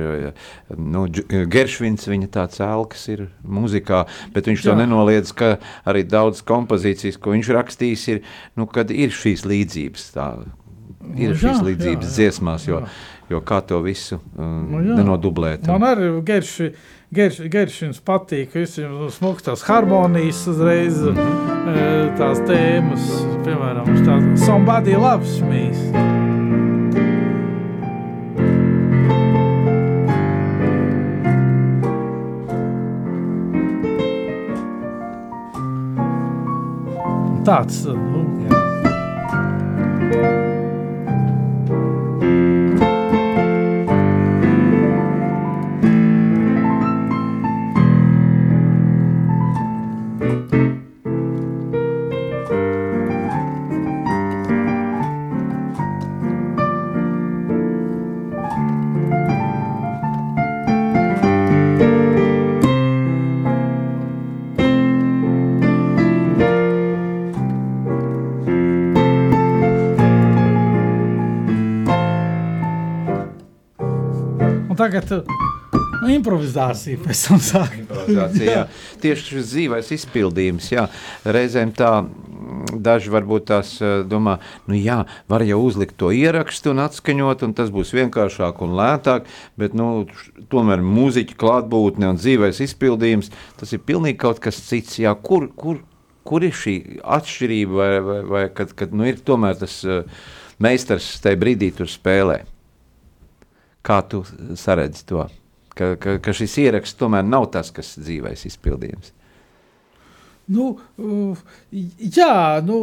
nu, 0.77 1.07
Geršvins, 1.53 2.09
viņa 2.11 2.31
tāds 2.37 2.63
ēlkas 2.65 3.07
ir 3.13 3.27
muzikā, 3.43 4.05
bet 4.35 4.51
viņš 4.51 4.65
Jā. 4.65 4.71
to 4.71 4.79
nenoliedz, 4.83 5.33
ka 5.37 5.55
arī 5.89 6.05
daudz 6.09 6.45
kompozīcijas, 6.49 7.21
ko 7.21 7.37
viņš 7.37 7.53
rakstījis, 7.57 8.09
ir, 8.15 8.23
nu, 8.59 8.69
kad 8.71 8.93
ir 8.93 9.15
šīs 9.15 9.47
līdzības 9.49 10.11
tā, 10.17 10.29
ir 11.17 11.35
šīs 11.37 11.59
jā, 11.59 11.65
līdzības 11.71 12.07
jā, 12.07 12.15
dziesmās, 12.19 12.69
jo, 12.69 12.83
jo 13.33 13.41
kā 13.45 13.61
to 13.67 13.81
visu 13.85 14.19
um, 14.37 14.69
nu, 14.71 14.83
jā. 14.85 14.97
nenodublēt. 15.01 15.67
Man 15.71 15.87
arī 15.89 16.11
gerši, 16.27 16.71
gerši, 17.15 17.49
geršins 17.53 18.03
patīk, 18.05 18.55
visiem 18.57 18.95
smuks 19.15 19.49
tās 19.49 19.65
harmonijas 19.69 20.45
uzreiz, 20.53 21.01
mm 21.03 21.19
-hmm. 21.19 22.17
tās 22.21 22.43
tēmas, 22.49 23.11
piemēram, 23.47 23.93
tās 24.07 24.47
Somebody 24.47 24.97
Loves 24.97 25.41
Me. 25.49 25.71
Tāds, 37.43 37.81
improvizācija 76.43 77.01
pēc 77.03 77.23
tam 77.27 77.41
sāk. 77.43 77.77
Improvizācija, 77.83 78.53
jā. 78.53 78.63
Tieši 79.03 79.27
šis 79.29 79.49
dzīvais 79.53 79.91
izpildījums, 79.95 80.71
jā. 80.73 80.87
Reizēm 81.25 81.73
tā 81.77 82.03
daži 82.73 83.13
varbūt 83.13 83.47
tās 83.51 83.77
domā, 84.09 84.39
nu 84.67 84.77
jā, 84.77 85.03
var 85.29 85.45
jau 85.47 85.61
uzlikt 85.63 85.97
to 86.01 86.11
ierakstu 86.13 86.73
un 86.73 86.83
atskaņot, 86.85 87.45
un 87.47 87.55
tas 87.55 87.71
būs 87.73 87.93
vienkāršāk 87.95 88.63
un 88.63 88.77
lētāk, 88.79 89.27
bet 89.57 89.75
nu, 89.75 90.07
tomēr 90.53 90.83
mūziķa 90.83 91.39
klātbūtne 91.39 92.13
un 92.13 92.21
dzīvais 92.21 92.63
izpildījums, 92.65 93.33
tas 93.61 93.73
ir 93.73 93.83
pilnīgi 93.87 94.21
kaut 94.23 94.43
kas 94.43 94.61
cits. 94.69 94.99
Jā, 95.03 95.15
kur, 95.15 95.49
kur, 95.57 95.83
kur 96.27 96.47
ir 96.47 96.55
šī 96.57 97.03
atšķirība, 97.03 97.77
vai, 97.79 97.93
vai, 98.07 98.23
vai 98.37 98.47
kad, 98.55 98.75
kad 98.79 98.95
nu, 98.95 99.07
ir 99.09 99.23
tomēr 99.25 99.59
tas 99.63 99.83
uh, 99.87 100.03
meistars 100.63 101.15
tajā 101.23 101.41
brīdī 101.41 101.73
tur 101.77 101.91
spēlē? 101.91 102.43
Kā 103.83 103.99
tu 104.07 104.23
saredzi 104.55 105.07
to? 105.09 105.25
Ka, 105.73 105.95
ka, 105.97 106.19
ka 106.21 106.35
šis 106.37 106.59
ieraksts 106.61 106.99
tomēr 107.01 107.25
nav 107.25 107.49
tas, 107.55 107.71
kas 107.73 107.95
dzīvēs 108.01 108.45
izpildījums. 108.51 109.13
Nu, 110.53 110.73
jā, 111.73 112.61
nu, 112.67 112.79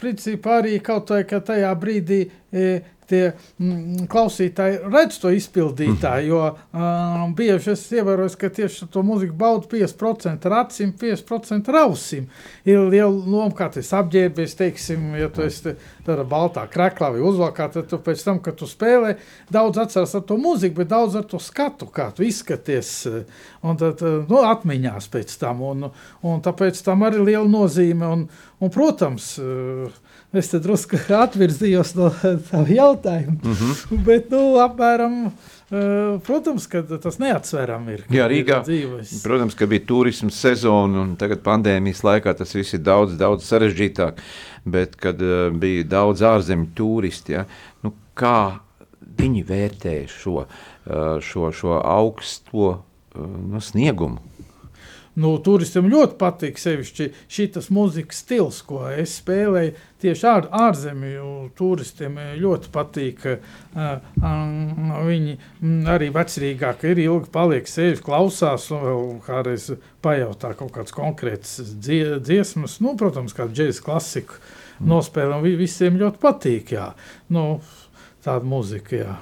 principā 0.00 0.60
arī 0.60 0.78
kaut 0.84 1.12
vai, 1.14 1.22
ka 1.28 1.42
tajā 1.46 1.70
brīdī 1.78 2.24
e, 2.50 2.70
tie 3.10 3.22
mm, 3.58 4.06
klausītāji 4.10 4.80
redz 4.90 5.18
to 5.22 5.32
izpildītāju. 5.34 6.28
Jo 6.30 6.40
um, 6.50 7.34
bieži 7.36 7.72
es 7.74 7.84
ievēroju, 7.94 8.36
ka 8.40 8.50
tieši 8.54 8.88
to 8.92 9.02
mūziku 9.06 9.36
baudu 9.38 9.70
5% 9.72 10.48
ar 10.50 10.56
acīm, 10.62 10.92
5% 11.00 11.72
ar 11.72 11.80
ausīm. 11.84 12.28
Ir 12.68 12.84
liela 12.86 13.10
loma, 13.10 13.52
kā 13.56 13.70
tas 13.74 13.90
apģērbies, 13.96 14.56
teiksim, 14.58 15.10
ja 15.18 15.30
tu 15.32 15.44
esi 15.46 15.74
tādā 16.06 16.26
baltā 16.28 16.66
kreklā 16.70 17.10
vai 17.14 17.22
uzvalkā, 17.24 17.70
tad 17.74 17.88
tu 17.90 17.98
pēc 18.04 18.24
tam, 18.26 18.40
kad 18.44 18.58
tu 18.60 18.68
spēlē, 18.70 19.16
daudz 19.52 19.82
atceras 19.84 20.14
ar 20.18 20.24
to 20.28 20.38
mūziku, 20.40 20.80
bet 20.80 20.92
daudz 20.92 21.18
ar 21.18 21.26
to 21.30 21.40
skatu, 21.42 21.88
kā 21.92 22.10
tu 22.14 22.26
izskaties, 22.26 22.92
un 23.66 23.80
tad, 23.80 24.04
nu, 24.30 24.42
atmiņās 24.46 25.10
pēc 25.12 25.34
tam, 25.40 25.64
un, 25.66 25.88
un 26.26 26.44
tāpēc 26.44 26.80
tam 26.86 27.06
arī 27.08 27.24
liela 27.32 27.48
nozīme, 27.50 27.99
un, 28.06 28.28
un 28.58 28.72
protams, 28.72 29.34
uh, 29.38 29.90
Es 30.30 30.46
te 30.46 30.60
drusku 30.62 30.98
atvirzījos 31.24 31.96
no 31.98 32.10
tā 32.14 32.60
jautājuma. 32.70 33.38
Mm 33.42 33.54
-hmm. 33.54 34.04
Bet, 34.06 34.30
nu, 34.30 34.60
apmēram. 34.62 35.32
Uh, 35.70 36.18
protams, 36.26 36.66
ka 36.66 36.82
tas 36.82 37.18
neatsverami 37.18 37.92
ir. 37.92 38.04
Jā, 38.10 38.26
Rīgā. 38.30 38.62
Protams, 39.22 39.54
ka 39.54 39.66
bija 39.66 39.84
turisma 39.86 40.30
sezona, 40.30 41.00
un 41.00 41.16
tagad 41.16 41.42
pandēmijas 41.46 42.02
laikā 42.02 42.34
tas 42.34 42.54
viss 42.54 42.74
ir 42.74 42.82
daudz, 42.82 43.14
daudz 43.18 43.46
sarežģītāk. 43.46 44.18
Bet, 44.64 44.96
kad 44.96 45.22
uh, 45.22 45.52
bija 45.54 45.84
daudz 45.84 46.22
ārzemju 46.22 46.74
turisti, 46.74 47.32
ja, 47.32 47.44
nu, 47.82 47.92
kā 48.14 48.58
viņi 49.18 49.44
vērtēja 49.46 50.08
šo, 50.08 50.42
uh, 50.42 51.20
šo, 51.22 51.52
šo 51.52 51.78
augsto 51.84 52.66
uh, 52.70 53.26
nu, 53.50 53.60
sniegumu? 53.60 54.18
Nu, 55.20 55.34
turistiem 55.44 55.88
ļoti 55.90 56.16
patīk 56.20 56.58
sevišķi 56.60 57.06
šis 57.30 57.68
mūzikas 57.74 58.22
stils, 58.22 58.60
ko 58.66 58.84
es 58.88 59.18
spēlēju. 59.20 59.74
Tieši 60.00 60.26
ār, 60.30 60.46
ārzemju 60.56 61.50
turistiem 61.58 62.14
ļoti 62.40 62.70
patīk. 62.72 63.26
Uh, 63.74 63.98
viņi 65.10 65.36
arī 65.92 66.08
vecrīgāki 66.14 66.94
ir 66.94 67.02
ilgi 67.04 67.32
paliek, 67.34 67.68
sēž, 67.68 68.00
klausās 68.06 68.70
un 68.72 68.84
vēl 68.86 69.10
kādreiz 69.26 69.68
pajautā 70.04 70.54
kaut 70.56 70.72
kādas 70.78 70.96
konkrētas 70.96 71.74
dzie, 71.84 72.16
dziesmas. 72.24 72.78
Nu, 72.80 72.94
protams, 73.00 73.36
kā 73.36 73.50
džēzus 73.50 73.84
klasiku 73.84 74.38
mm. 74.40 74.88
nospēlē, 74.94 75.42
visiem 75.60 76.00
ļoti 76.00 76.22
patīk. 76.22 76.72
Jā. 76.78 76.94
Nu, 77.28 77.50
tāda 78.24 78.48
mūzika, 78.48 79.02
jā. 79.02 79.18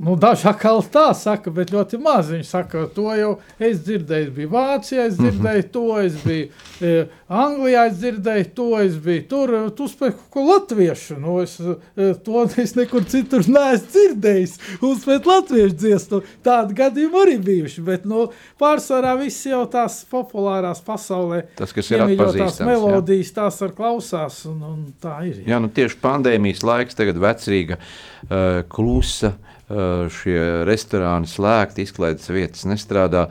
Nu, 0.00 0.14
daži 0.16 0.46
atkal 0.48 0.78
tā 0.88 1.10
saka, 1.12 1.50
bet 1.52 1.74
ļoti 1.74 1.98
maz. 2.00 2.30
Viņi 2.32 2.46
saka, 2.48 2.86
to 2.94 3.10
jau 3.12 3.34
es 3.60 3.82
dzirdēju. 3.84 4.30
Es 4.30 4.32
biju 4.32 4.50
Vācijā, 4.54 5.02
es 5.10 5.18
dzirdēju 5.18 5.64
to, 5.74 5.82
es 6.00 6.14
biju 6.24 6.46
e, 6.80 6.92
Anglijā, 7.28 7.82
es 7.90 7.98
dzirdēju 8.00 8.46
to, 8.56 8.68
es 8.80 8.96
biju 9.04 9.24
tur. 9.28 9.52
Tu 9.76 9.88
spēj 9.92 10.14
ko 10.32 10.44
latviešu. 10.46 11.18
Nu, 11.20 11.34
es, 11.44 11.58
e, 11.60 12.06
to 12.24 12.46
es 12.62 12.72
nekur 12.78 13.04
citur 13.12 13.44
neesmu 13.44 13.90
dzirdējis. 13.92 14.56
Uzspēt 14.88 15.28
latviešu 15.28 15.76
dziesmu. 15.82 16.22
Tādi 16.48 16.78
gadījumi 16.80 17.20
arī 17.26 17.36
bijuši. 17.50 17.84
Bet 17.84 18.08
nu, 18.08 18.30
pārsvarā 18.62 19.12
viss 19.20 19.44
jau 19.50 19.66
tās 19.68 20.00
populārās 20.08 20.80
pasaulē. 20.86 21.42
Tas, 21.60 21.76
kas 21.76 21.92
ir 21.92 22.06
atpazīstams. 22.06 22.64
Melodijas, 22.64 23.34
jā. 23.34 23.36
tās 23.42 23.60
ar 23.68 23.76
klausās. 23.76 24.40
Un, 24.48 24.64
un 24.64 24.82
tā 24.96 25.18
ir. 25.28 25.44
Jā, 25.44 25.52
jā 25.52 25.60
nu 25.60 25.68
tieši 25.76 26.00
pandēmijas 26.00 26.64
laiks 26.64 26.96
tagad 26.96 27.20
vecrīga 27.20 27.76
uh, 27.76 28.64
klusa. 28.72 29.34
Uh, 29.36 29.49
šie 29.70 30.38
restorāni 30.68 31.30
slēgti, 31.30 31.86
izklaides 31.86 32.30
vietas 32.32 32.66
nestrādā. 32.68 33.28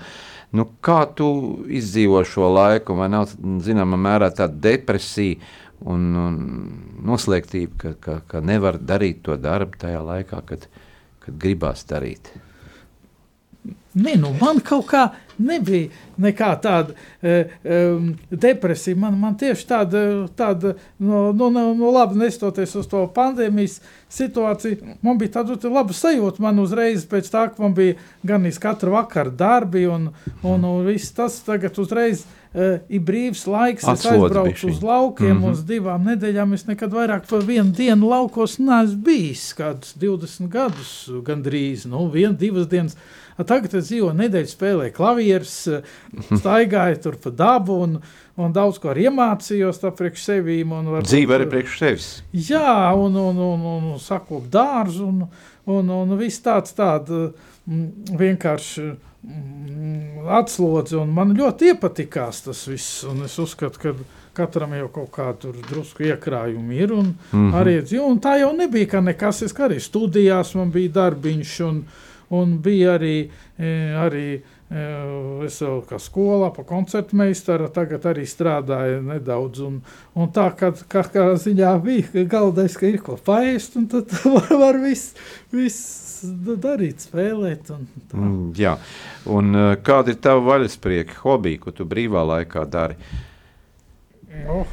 Nu, 0.55 0.65
kā 0.81 1.03
tu 1.13 1.29
izdzīvo 1.69 2.23
šo 2.25 2.49
laiku, 2.55 2.95
vai 2.97 3.09
nav 3.11 3.29
zināmā 3.65 3.99
mērā 4.01 4.31
tāda 4.33 4.57
depresija 4.71 5.37
un, 5.85 6.07
un 6.17 6.37
noslēgtība, 7.05 7.77
ka, 7.77 7.95
ka, 8.01 8.19
ka 8.27 8.41
nevar 8.43 8.79
darīt 8.81 9.21
to 9.27 9.37
darbu 9.39 9.77
tajā 9.79 10.01
laikā, 10.05 10.41
kad, 10.49 10.65
kad 11.25 11.37
gribās 11.39 11.85
darīt? 11.89 12.31
Nē, 13.99 14.15
nu 14.21 14.33
man 14.39 14.63
kaut 14.65 14.87
kā 14.89 15.03
nebija 15.39 15.89
nekā 16.19 16.49
tāda 16.63 16.95
um, 17.23 18.11
depresija. 18.31 18.97
Man, 18.99 19.17
man 19.19 19.37
tieši 19.39 19.67
tāda, 19.69 20.03
tāda 20.37 20.75
no, 20.97 21.29
no, 21.33 21.49
no, 21.49 21.65
no 21.77 21.91
labi 21.95 22.19
nestoties 22.19 22.75
uz 22.79 22.89
to 22.89 23.05
pandēmijas 23.15 23.79
situāciju, 24.13 24.95
man 25.05 25.19
bija 25.21 25.39
tāda 25.39 25.57
laba 25.69 25.95
sajūta. 25.95 26.43
Man 26.43 26.59
uzreiz 26.63 27.05
pēc 27.09 27.29
tā, 27.31 27.47
ka 27.53 27.63
man 27.63 27.77
bija 27.77 27.97
gan 28.25 28.45
iz 28.49 28.59
katru 28.61 28.95
vakaru 28.97 29.33
darbi 29.37 29.85
un, 29.89 30.09
un, 30.43 30.65
un 30.65 30.85
viss 30.87 31.15
tas 31.15 31.39
tagad 31.45 31.77
uzreiz. 31.79 32.25
Uh, 32.49 32.79
ir 32.89 33.03
brīvs 33.05 33.43
laiks, 33.45 33.83
es 33.85 34.05
aizbraucu 34.09 34.71
uz 34.71 34.79
laukiem 34.81 35.35
mm 35.35 35.43
-hmm. 35.43 35.51
uz 35.51 35.59
divām 35.69 36.07
nedēļām. 36.09 36.53
Es 36.53 36.65
nekad 36.65 36.89
vairāk 36.89 37.27
par 37.29 37.43
vienu 37.45 37.69
dienu 37.77 38.09
laukos 38.09 38.57
neesmu 38.57 39.03
bijis. 39.05 39.53
Kādus 39.53 39.93
20 39.93 40.47
gadus 40.49 41.09
gandrīz, 41.23 41.85
nu, 41.85 42.07
viena, 42.09 42.33
divas 42.33 42.67
dienas. 42.67 42.97
Tagad 43.47 43.75
es 43.79 43.87
dzīvoju 43.87 44.15
nedēļu, 44.19 44.51
spēlēju 44.51 44.95
klavierus, 44.95 45.55
staigāju 46.41 47.01
tur 47.03 47.19
pa 47.23 47.31
dabu 47.31 47.77
un, 47.85 47.97
un 48.39 48.55
daudz 48.55 48.79
ko 48.81 48.91
arī 48.91 49.07
iemācījos 49.07 49.79
priekš 49.97 50.25
sevīm. 50.27 50.73
Dzīve 51.05 51.37
arī 51.37 51.49
priekš 51.51 51.77
sevis. 51.79 52.09
Jā, 52.33 52.91
un, 52.99 53.15
un, 53.15 53.39
un, 53.49 53.67
un, 53.75 53.91
un 53.93 54.01
sakop 54.03 54.49
dārzu 54.51 55.07
un, 55.07 55.27
un, 55.69 55.93
un 56.01 56.17
viss 56.19 56.43
tāds 56.43 56.75
tād, 56.77 57.11
vienkārši 58.19 58.89
atslodzi. 60.39 60.99
Man 61.07 61.35
ļoti 61.37 61.73
iepatikās 61.73 62.43
tas 62.45 62.63
viss. 62.69 63.03
Es 63.25 63.37
uzskatu, 63.41 63.81
ka 63.81 63.93
katram 64.39 64.73
jau 64.77 64.87
kaut 64.99 65.11
kāda 65.15 65.51
drusku 65.69 66.07
iekrājuma 66.07 66.75
ir. 66.77 66.93
Un 66.93 67.15
mm 67.31 67.31
-hmm. 67.31 67.55
arī, 67.59 67.99
un 67.99 68.19
tā 68.19 68.39
jau 68.39 68.53
nebija, 68.55 68.87
ka 68.87 69.01
nekas. 69.01 69.41
Es 69.41 69.53
arī 69.53 69.79
studijās 69.79 70.55
man 70.55 70.71
bija 70.71 70.89
darbiņš. 70.89 71.59
Un, 71.67 71.83
un 72.35 72.57
bija 72.61 72.95
arī, 72.97 73.29
e, 73.57 73.69
arī 73.97 74.25
e, 74.37 74.41
es 75.47 75.59
vēl 75.63 75.81
kā 75.89 75.99
skolā, 76.01 76.51
pa 76.55 76.65
koncertu 76.67 77.17
meistaru, 77.19 77.69
tagad 77.73 78.05
arī 78.09 78.25
strādāju 78.29 79.01
nedaudz. 79.07 79.63
Un, 79.65 79.79
un 80.15 80.31
tā 80.35 80.49
kā, 80.59 80.71
kā 80.89 81.25
ziņā 81.41 81.73
bija, 81.85 82.25
galvenais, 82.29 82.77
ka 82.77 82.89
ir 82.89 82.99
ko 83.05 83.17
paēst, 83.25 83.79
un 83.81 83.89
tad 83.91 84.13
var, 84.35 84.51
var 84.61 84.81
viss, 84.83 85.15
viss 85.53 86.21
darīt, 86.61 87.07
spēlēt. 87.07 87.71
Un 87.75 87.87
tā. 88.03 88.19
mm, 88.19 88.43
jā, 88.59 88.75
un 89.29 89.55
e, 89.55 89.65
kāda 89.85 90.13
ir 90.13 90.21
tava 90.21 90.45
vaļasprieka, 90.53 91.23
hobija, 91.23 91.65
ko 91.65 91.75
tu 91.75 91.89
brīvā 91.89 92.25
laikā 92.35 92.67
dari? 92.69 92.99
Oh, 94.29 94.65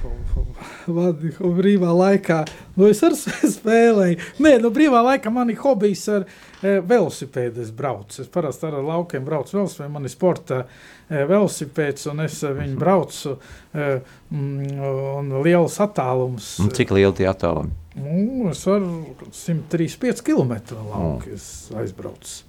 Vadi, 0.92 1.31
brīvā 1.40 1.88
laikā. 1.97 2.42
Nu, 2.77 2.90
es 2.90 3.01
arī 3.07 3.16
spēlēju. 3.57 4.19
Nē, 4.45 4.53
nu, 4.61 4.71
brīvā 4.75 5.01
laikā 5.07 5.33
man 5.33 5.49
ir 5.53 5.57
hobijs 5.62 6.03
ar 6.12 6.27
e, 6.27 6.77
velosipēdu. 6.85 7.64
Es 7.64 7.71
braucu. 7.77 8.21
Es 8.21 8.29
parasti 8.33 8.69
ar 8.69 8.77
laukiem 8.85 9.25
braucu 9.25 9.57
velosipēdu. 9.57 9.95
Man 9.95 10.09
ir 10.09 10.12
sporta 10.12 10.61
e, 10.66 11.23
velosipēds, 11.23 12.05
un 12.12 12.21
es 12.27 12.37
viņu 12.45 12.77
braucu. 12.83 13.35
E, 13.73 13.88
mm, 14.29 14.77
un 15.16 15.35
liels 15.47 15.81
attālums. 15.81 16.53
Un 16.61 16.73
cik 16.77 16.92
lieli 16.92 17.16
tie 17.23 17.31
attālumi? 17.33 17.73
Nu, 17.97 18.51
es 18.53 18.61
varu 18.69 19.16
135 19.33 20.21
km 20.27 20.59
lauku 20.77 21.33
oh. 21.33 21.81
aizbraucu. 21.81 22.42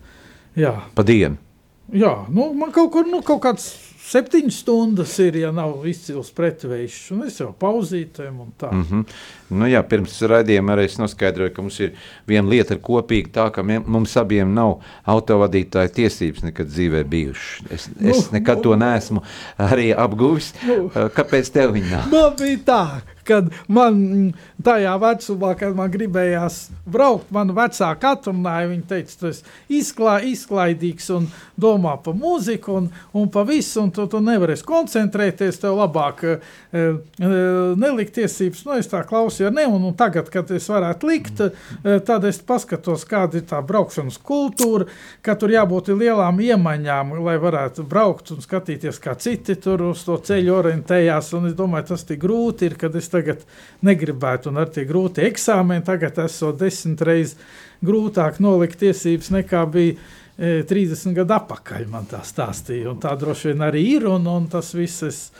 Jā. 0.60 0.76
Pa 0.98 1.08
dienu? 1.08 1.39
Jā, 1.96 2.17
nu, 2.28 2.52
man 2.58 2.76
kaut 2.76 2.91
kur 2.91 3.08
nu, 3.08 3.22
kaut 3.24 3.46
kāds 3.46 3.70
septiņas 4.08 4.60
stundas 4.63 5.13
ir, 5.24 5.39
ja 5.41 5.52
nav 5.56 5.84
izcils 5.89 6.30
pretvējs, 6.36 7.00
un 7.15 7.26
es 7.28 7.39
jau 7.41 7.50
pauzītēm 7.60 8.39
un 8.43 8.54
tā. 8.60 8.72
Mm 8.72 8.86
-hmm. 8.89 9.17
nu, 9.60 9.67
jā, 9.67 9.82
pirms 9.84 10.22
raidījuma 10.22 10.76
arī 10.76 10.86
es 10.86 10.98
noskaidroju, 10.98 11.54
ka 11.54 11.62
mums 11.62 11.80
ir 11.80 11.93
viena 12.28 12.50
lieta 12.50 12.76
kopīga 12.76 13.30
tā, 13.39 13.50
ka 13.52 13.63
mums 13.63 14.17
abiem 14.17 14.54
nav 14.54 14.80
autovadītāja 15.06 15.93
tiesības 16.00 16.43
nekad 16.43 16.67
dzīvē 16.67 17.04
bijušas. 17.04 17.72
Es, 17.72 17.89
nu, 18.00 18.10
es 18.10 18.32
nekad 18.32 18.58
nu, 18.58 18.63
to 18.63 18.76
neesmu 18.76 19.22
arī 19.58 19.93
apguvis. 19.98 20.54
Nu, 20.67 20.89
Kāpēc 21.15 21.52
tev 21.52 21.74
viņa 21.74 21.89
nav? 21.91 22.10
Man 22.12 22.36
bija 22.39 22.60
tā, 22.65 22.82
kad 23.28 23.52
man 23.68 24.34
tajā 24.63 24.96
vecumā, 25.02 25.54
kad 25.60 25.76
man 25.78 25.92
gribējās 25.94 26.60
braukt, 26.88 27.30
man 27.36 27.52
vecāki 27.56 28.08
atrunāja, 28.10 28.72
viņi 28.72 28.86
teica, 28.90 29.18
tu 29.20 29.30
esi 29.32 29.44
izklā, 29.80 30.18
izklaidīgs 30.32 31.10
un 31.16 31.28
domā 31.60 31.96
par 32.04 32.16
mūziku 32.18 32.78
un, 32.80 32.90
un 33.18 33.30
par 33.34 33.48
visu, 33.50 33.82
un 33.84 33.92
tu, 33.94 34.08
tu 34.10 34.22
nevarēsi 34.24 34.66
koncentrēties, 34.68 35.60
tev 35.62 35.78
labāk 35.80 36.24
e, 36.26 36.38
e, 36.74 36.90
nelikt 37.80 38.16
tiesības. 38.18 38.63
Nu, 38.68 38.78
es 38.82 38.90
tā 38.92 39.04
klausīju, 39.08 39.52
ne, 39.56 39.68
un, 39.70 39.90
un 39.90 39.96
tagad, 39.98 40.32
kad 40.34 40.52
es 40.56 40.68
varētu 40.72 41.12
likt, 41.12 41.44
e, 41.44 42.00
tad 42.08 42.26
es 42.30 42.40
paskatos, 42.48 43.06
kāda 43.10 43.42
ir 43.42 43.48
tā 43.50 43.62
braukšanas 43.66 44.20
kultūra, 44.28 44.88
ka 45.26 45.38
tur 45.40 45.54
jābūt 45.54 45.92
lielām 45.94 46.42
iemaņām, 46.44 47.18
lai 47.26 47.38
varētu 47.42 47.86
braukt 47.88 48.34
un 48.36 48.44
skatīties, 48.44 49.02
kā 49.04 49.18
citi 49.20 49.58
tur 49.62 49.90
uz 49.92 50.04
to 50.08 50.18
ceļu 50.30 50.56
orientējās, 50.62 51.34
un 51.38 51.50
es 51.52 51.58
domāju, 51.58 51.92
tas 51.94 52.06
tik 52.08 52.22
grūti 52.22 52.70
ir, 52.70 52.78
kad 52.80 52.96
es 52.98 53.10
tagad 53.10 53.16
negribētu, 53.86 54.51
un 54.51 54.62
ar 54.63 54.71
tie 54.73 54.86
grūti 54.88 55.25
eksāmeni 55.27 55.86
tagad 55.86 56.19
esot 56.25 56.60
desmit 56.62 57.03
reizes 57.06 57.38
grūtāk 57.86 58.41
nolikt 58.43 58.80
tiesības 58.84 59.34
nekā 59.39 59.65
bija. 59.73 59.99
30 60.38 61.08
e, 61.10 61.12
gadu 61.17 61.34
atpakaļ 61.34 61.88
man 61.89 62.06
tā 62.06 62.19
stāstīja, 62.21 62.91
un 62.91 62.99
tā 63.01 63.15
droši 63.17 63.49
vien 63.49 63.63
arī 63.65 63.82
ir. 63.95 64.03
Un, 64.06 64.27
un 64.30 64.43
tas 64.51 64.69
viss 64.77 65.32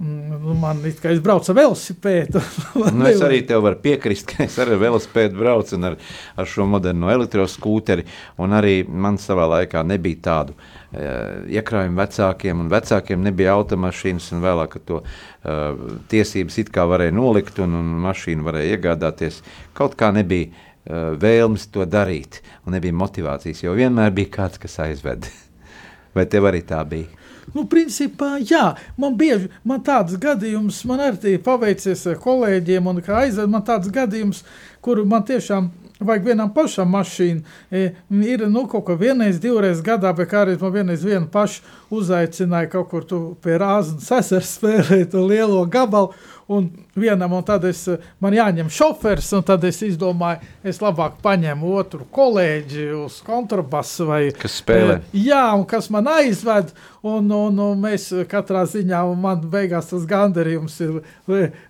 man 0.00 0.80
ir 0.88 0.94
kā 0.96 1.10
es 1.12 1.20
braucu 1.20 1.50
ar 1.52 1.58
velosipēdu. 1.58 2.40
nu, 2.96 3.04
es 3.10 3.20
arī 3.24 3.42
tev 3.46 3.66
varu 3.66 3.76
piekrist, 3.84 4.30
ka 4.30 4.46
es 4.46 4.56
arī 4.62 4.78
ar 4.78 4.80
velosipēdu 4.86 5.36
braucu 5.36 5.76
ar, 5.84 5.96
ar 6.40 6.48
šo 6.48 6.64
moderno 6.70 7.10
elektroskūteri. 7.12 8.06
Arī 8.40 8.74
man 8.88 9.20
savā 9.20 9.44
laikā 9.50 9.82
nebija 9.84 10.22
tādu 10.24 10.56
uh, 10.56 11.44
iekrājumu 11.52 12.00
vecākiem, 12.00 12.64
un 12.64 12.72
vecākiem 12.72 13.28
nebija 13.28 13.58
automašīnas, 13.58 14.30
vēlāk 14.40 14.78
to 14.88 15.02
uh, 15.02 15.84
tiesības 16.08 16.58
it 16.64 16.72
kā 16.72 16.88
varēja 16.88 17.16
nolikt, 17.20 17.60
un, 17.60 17.76
un 17.82 17.92
mašīnu 18.08 18.48
varēja 18.48 18.78
iegādāties. 18.78 19.42
Kaut 19.76 20.00
kā 20.00 20.14
nebija 20.16 20.48
uh, 20.48 21.12
vēlmes 21.20 21.68
to 21.74 21.84
darīt, 21.84 22.40
un 22.64 22.78
nebija 22.78 22.96
motivācijas, 22.96 23.66
jo 23.66 23.76
vienmēr 23.76 24.16
bija 24.16 24.32
kāds, 24.40 24.62
kas 24.64 24.80
aizved. 24.88 25.28
Vai 26.16 26.24
tev 26.24 26.48
arī 26.48 26.64
tā 26.64 26.80
bija? 26.88 27.19
Nu, 27.54 27.66
principā, 27.70 28.36
jā, 28.38 28.76
man 29.00 29.16
bieži 29.18 29.50
man 29.66 29.82
tāds 29.86 30.16
gadījums, 30.20 30.82
man 30.88 31.02
arī 31.08 31.36
paveicies 31.42 32.06
ar 32.10 32.18
kolēģiem, 32.22 32.90
un 32.90 33.02
kā 33.04 33.24
aizved 33.24 33.50
man 33.50 33.64
tāds 33.66 33.90
gadījums, 33.92 34.44
kuru 34.84 35.06
man 35.08 35.26
tiešām 35.28 35.70
Vajag 36.00 36.24
vienam 36.24 36.48
pašam 36.54 36.88
mašīnu. 36.88 37.42
E, 37.70 37.80
ir 38.24 38.46
nu, 38.48 38.62
kaut 38.72 38.86
kā 38.86 38.94
vienreiz, 38.96 39.36
divreiz 39.40 39.82
gadā, 39.84 40.14
bet 40.16 40.30
kā 40.30 40.46
arī 40.46 40.54
man 40.56 40.72
vienreiz 40.72 41.02
vienu 41.04 41.28
pašu 41.28 41.60
uzaicināja 41.92 42.70
kaut 42.72 42.88
kur 42.88 43.04
pie 43.44 43.58
rāznas 43.60 44.08
esers 44.20 44.54
spēlēt 44.56 45.12
lielo 45.12 45.66
gabalu. 45.68 46.14
Un 46.50 46.64
vienam, 46.98 47.30
un 47.38 47.44
tad 47.46 47.62
es, 47.68 47.84
man 48.18 48.34
jāņem 48.34 48.72
šofers, 48.74 49.28
un 49.38 49.44
tad 49.46 49.62
es 49.68 49.76
izdomāju, 49.86 50.48
es 50.66 50.80
labāk 50.82 51.20
paņemu 51.22 51.74
otru 51.78 52.08
kolēģi 52.10 52.86
uz 53.04 53.20
kontrabasu. 53.22 54.08
Vai, 54.08 54.18
kas 54.34 54.56
spēlē? 54.58 54.96
Jā, 55.14 55.44
un 55.54 55.62
kas 55.70 55.86
man 55.94 56.10
aizved, 56.10 56.72
un, 57.06 57.30
un, 57.30 57.62
un 57.62 57.78
mēs 57.84 58.08
katrā 58.32 58.64
ziņā, 58.66 59.04
un 59.12 59.22
man 59.22 59.46
beigās 59.52 59.92
tas 59.92 60.08
gandarījums 60.10 60.80
ir 60.82 60.98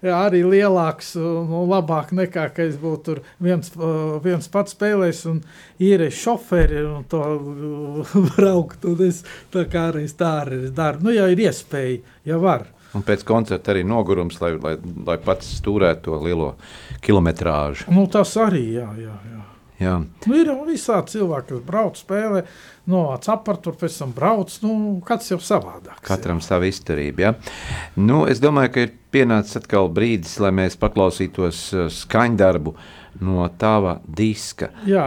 arī 0.01 0.41
lielāks 0.49 1.13
un 1.21 1.53
labāk 1.69 2.17
nekā, 2.17 2.49
ka 2.57 2.65
es 2.65 2.81
būtu 2.81 3.05
tur 3.11 3.23
viens, 3.37 3.69
viens 4.25 4.49
pats 4.49 4.73
spēlējis 4.79 5.25
un 5.29 5.45
īrējis 5.77 6.25
šoferi 6.25 6.87
un 6.89 7.05
to 7.05 7.23
braukt, 8.33 8.89
un 8.89 9.05
es 9.11 9.27
tā 9.53 9.69
kā 9.69 9.91
arī 9.93 10.09
tā 10.09 10.39
arī 10.47 10.67
daru. 10.73 11.05
Nu, 11.05 11.13
ja 11.13 11.29
ir 11.29 11.49
iespēja, 11.51 12.01
ja 12.25 12.41
var. 12.41 12.71
Un 12.97 13.05
pēc 13.07 13.23
koncerta 13.27 13.71
arī 13.75 13.85
nogurums, 13.87 14.41
lai, 14.43 14.57
lai, 14.59 14.75
lai 15.07 15.19
pats 15.23 15.53
stūrētu 15.61 16.09
to 16.09 16.19
lielo 16.25 16.55
kilometrāžu. 17.05 17.87
Nu, 17.95 18.09
tas 18.11 18.35
arī, 18.41 18.65
jā, 18.81 18.89
jā. 18.99 19.15
jā. 19.31 19.47
Jā. 19.81 19.95
Nu, 20.29 20.37
ir 20.37 20.51
jau 20.51 20.59
visādi 20.67 21.15
cilvēki, 21.15 21.55
kas 21.55 21.61
brauc, 21.65 21.97
spēlē, 21.97 22.43
no 22.93 23.07
apgabala, 23.15 23.61
tur 23.65 23.79
pēc 23.81 23.97
tam 24.03 24.13
brauc. 24.13 24.53
Nu, 24.61 24.73
katrs 25.07 25.33
jau 25.33 25.39
savādāk. 25.41 26.03
Katram 26.05 26.43
sava 26.45 26.69
izturība. 26.69 27.25
Ja? 27.25 27.33
Nu, 27.97 28.27
es 28.29 28.43
domāju, 28.45 28.75
ka 28.75 28.85
ir 28.85 28.93
pienācis 29.15 29.57
atkal 29.63 29.89
brīdis, 29.97 30.37
lai 30.45 30.53
mēs 30.59 30.77
paklausītos 30.81 31.63
uh, 31.73 31.89
skaņdarbu 31.97 32.75
no 33.25 33.47
tava 33.61 33.97
diska. 34.05 34.69
Jā, 34.89 35.07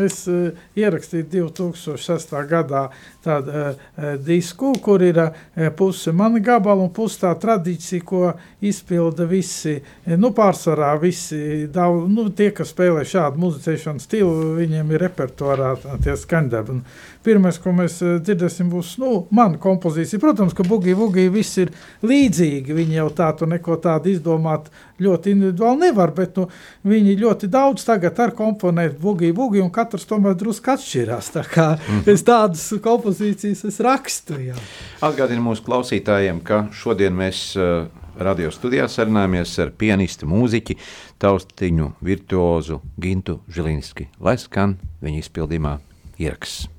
es 0.00 0.22
uh, 0.30 0.48
ierakstīju 0.78 1.26
2006. 1.28 2.32
gadā 2.48 2.86
tādu 3.24 3.52
uh, 3.52 4.14
disku, 4.24 4.72
kur 4.80 5.02
ir 5.04 5.20
uh, 5.20 5.68
puse 5.76 6.12
mana 6.16 6.40
gabala 6.40 6.86
un 6.86 6.92
puse 6.94 7.20
tā 7.20 7.34
tradīcija, 7.36 8.04
ko 8.08 8.22
izpilda 8.64 9.26
visi, 9.28 9.76
nu, 10.16 10.32
pārsvarā 10.36 10.94
visi, 11.02 11.68
daudz, 11.72 12.08
nu, 12.14 12.28
tie, 12.32 12.48
kas 12.56 12.72
spēlē 12.72 13.04
šādu 13.08 13.42
muzicēšanas 13.44 14.08
stilu, 14.08 14.54
viņiem 14.56 14.94
ir 14.94 15.04
repertuārā 15.04 15.74
tie 16.04 16.16
skaņdarbi. 16.16 16.80
Pirmais, 17.28 17.58
ko 17.60 17.74
mēs 17.76 17.98
dzirdēsim, 18.24 18.70
būs 18.72 18.94
nu, 19.02 19.26
mana 19.34 19.58
kompozīcija. 19.60 20.20
Protams, 20.22 20.54
ka 20.56 20.64
bugi, 20.64 20.94
bugi 20.96 21.26
viss 21.32 21.58
ir 21.60 21.74
līdzīgi. 22.06 22.72
Viņi 22.78 23.00
jau 23.02 23.08
tādu 23.18 23.48
neko 23.50 23.76
tādu 23.84 24.14
izdomāt 24.14 24.70
ļoti 25.02 25.34
individuāli 25.34 25.88
nevar, 25.88 26.12
bet 26.16 26.38
nu, 26.38 26.46
viņi 26.88 27.18
ļoti 27.20 27.50
daudz 27.52 27.84
tagad 27.86 28.18
ar 28.22 28.32
komponēt 28.38 28.96
bugi, 29.02 29.30
bugi, 29.36 29.57
un 29.64 29.70
katrs 29.74 30.06
tomēr 30.08 30.36
drusku 30.38 30.72
atšķirās. 30.74 31.32
Tā 31.34 31.44
kā 31.48 31.68
mm. 31.76 32.04
es 32.12 32.24
tādas 32.26 32.64
kompozīcijas 32.84 33.64
es 33.68 33.80
rakstu. 33.84 34.38
Jā. 34.50 34.56
Atgādinu 35.04 35.44
mūsu 35.50 35.66
klausītājiem, 35.66 36.40
ka 36.46 36.66
šodien 36.76 37.16
mēs 37.18 37.42
uh, 37.58 37.88
radio 38.18 38.50
studijā 38.54 38.88
sarunājamies 38.90 39.52
ar 39.62 39.74
pianistu 39.78 40.28
mūziķi, 40.30 40.78
taustiņu 41.22 41.92
virtuozu 42.04 42.80
Gintu 43.00 43.40
Žilinski. 43.52 44.10
Lai 44.20 44.38
skan 44.40 44.78
viņa 45.04 45.22
izpildījumā 45.26 45.78
ieraksts. 46.18 46.77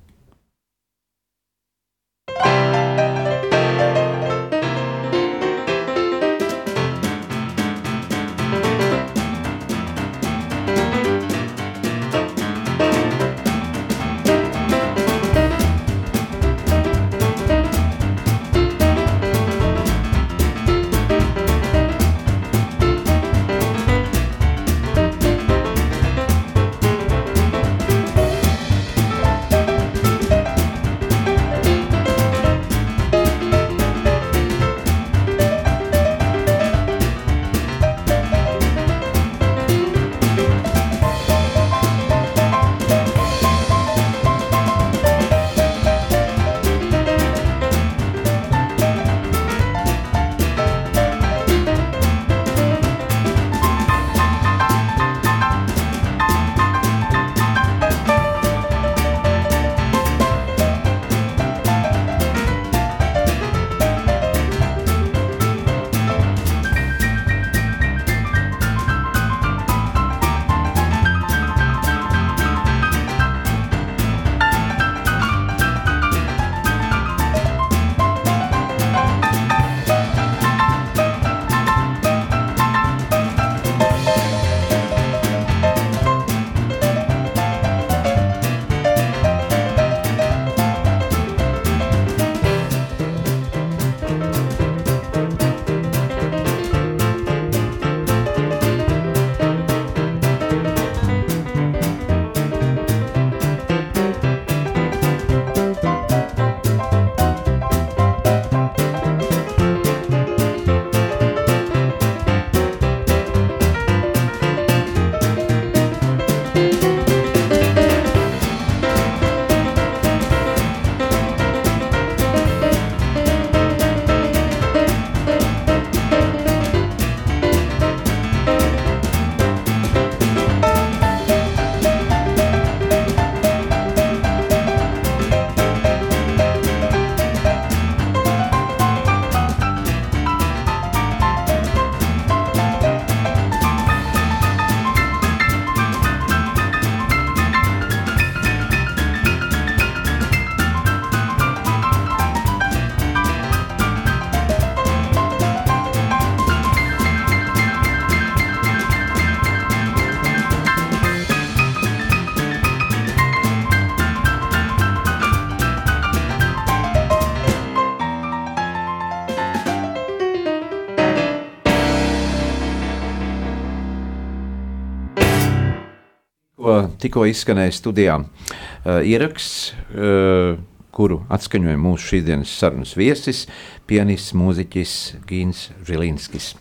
Tikko 177.02 177.26
izskanēja 177.30 177.74
studijā 177.76 178.16
uh, 178.20 179.00
ieraksts, 179.06 179.72
uh, 179.94 180.58
kuru 180.94 181.20
atskaņoja 181.32 181.78
mūsu 181.80 182.14
šīsdienas 182.14 182.52
sarunas 182.60 182.96
viesis, 182.98 183.44
pianists, 183.88 184.34
mūziķis 184.36 184.96
Gins 185.28 185.68
Žilinskis. 185.86 186.54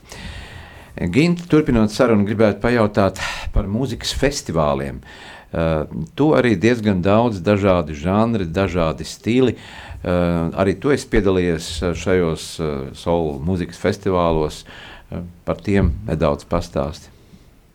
Gint, 1.14 1.46
turpinot 1.52 1.94
sarunu, 1.94 2.28
gribētu 2.28 2.60
pajautāt 2.64 3.22
par 3.54 3.70
mūzikas 3.72 4.14
festivāliem. 4.20 5.02
Uh, 5.50 5.88
tu 6.20 6.30
arī 6.38 6.54
diezgan 6.60 7.02
daudz 7.02 7.40
dažādi 7.42 7.96
žanri, 7.98 8.46
dažādi 8.46 9.08
stili. 9.08 9.56
Uh, 10.00 10.52
arī 10.60 10.76
tu 10.80 10.94
esi 10.94 11.10
piedalījies 11.10 11.72
šajos 11.98 12.46
uh, 12.62 12.78
soul 12.96 13.40
mūzikas 13.44 13.82
festivālos. 13.82 14.64
Uh, 14.64 14.86
par 15.46 15.60
tiem 15.64 15.94
nedaudz 16.08 16.46
pastāsti. 16.50 17.10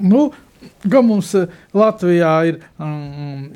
Nu, 0.03 0.29
Gan 0.85 1.07
mums 1.09 1.31
eh, 1.39 1.49
Latvijā 1.77 2.33
ir 2.49 2.59
um, 2.83 3.47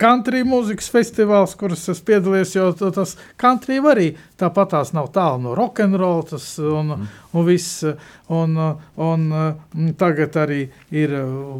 country 0.00 0.42
mūzikas 0.44 0.90
festivāls, 0.92 1.54
kuras 1.56 1.86
es 1.88 2.02
piedalījos, 2.04 2.54
jo 2.56 2.66
tas 2.92 3.14
country 3.40 3.78
arī 3.80 4.10
tāpat 4.40 4.74
tās 4.74 4.92
nav 4.96 5.08
tālu 5.14 5.40
no 5.46 5.54
rock'n'roll 5.56 6.26
un, 6.34 6.92
mm. 6.96 7.08
un 7.32 7.48
viss. 7.48 7.84
Un, 8.32 8.54
un, 9.04 9.24
un 9.76 9.88
tagad 10.00 10.36
arī 10.40 10.62
ir 10.96 11.12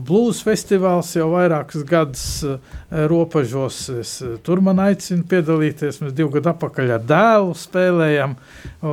blues 0.06 0.38
festivāls 0.44 1.10
jau 1.12 1.26
vairākus 1.34 1.84
gadus 1.88 2.28
eh, 2.48 2.78
robežos. 3.10 3.82
Es, 4.00 4.14
tur 4.46 4.62
man 4.64 4.80
aicina 4.84 5.26
piedalīties. 5.28 6.00
Mēs 6.04 6.16
divu 6.16 6.32
gadu 6.38 6.54
atpakaļ 6.54 6.96
ar 6.96 7.04
dēlu 7.08 7.52
spēlējam 7.58 8.38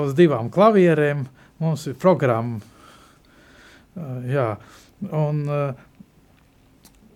uz 0.02 0.16
divām 0.18 0.52
klavierēm. 0.52 1.26
Mums 1.62 1.88
ir 1.92 1.98
programma. 2.02 2.60
Jā. 4.28 4.56
Un, 5.10 5.42
uh, 5.50 5.88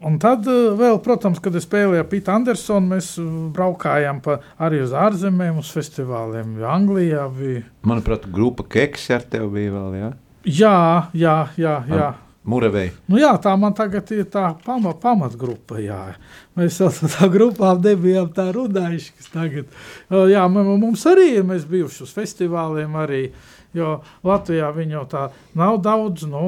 Un 0.05 0.19
tad 0.21 0.45
vēl, 0.45 0.99
protams, 1.01 1.39
kad 1.41 1.55
es 1.57 1.63
spēlēju 1.65 2.03
ar 2.03 2.09
Pītu 2.11 2.29
Andersonu, 2.29 2.91
mēs 2.91 3.07
braukājām 3.55 4.19
pa, 4.21 4.35
arī 4.61 4.83
uz 4.83 4.91
ārzemēm, 4.93 5.57
uz 5.63 5.71
festivāliem. 5.73 6.59
Anglijā 6.69 7.23
bija. 7.33 7.63
Manuprāt, 7.87 8.27
grupa 8.29 8.67
Keks 8.75 9.07
ar 9.15 9.25
tevi 9.31 9.47
bija 9.55 9.73
vēl. 9.73 9.97
Ja? 9.97 10.11
Jā, 10.45 10.75
jā, 11.17 11.35
jā. 11.57 11.79
jā. 11.89 12.11
Muravei. 12.45 12.91
Nu 13.09 13.17
jā, 13.17 13.31
tā 13.41 13.55
man 13.57 13.73
tagad 13.73 14.11
ir 14.13 14.27
tā 14.29 14.51
pama, 14.61 14.91
pamatgrupa. 15.01 15.79
Jā. 15.81 16.01
Mēs 16.59 16.77
jau 16.77 16.91
tādā 16.93 17.31
grupā 17.33 17.71
nebijām 17.79 18.29
tā 18.35 18.51
runājuši. 18.53 19.29
Tagad, 19.33 19.71
jā, 20.29 20.43
mums 20.51 21.07
arī 21.09 21.31
ir 21.39 21.47
bijuši 21.71 22.03
uz 22.05 22.13
festivāliem. 22.13 22.93
Arī, 23.01 23.23
jo 23.79 23.91
Latvijā 24.27 24.71
viņa 24.75 24.97
jau 24.97 25.05
tā 25.11 25.23
nav 25.57 25.79
daudz. 25.85 26.27
Nu, 26.29 26.45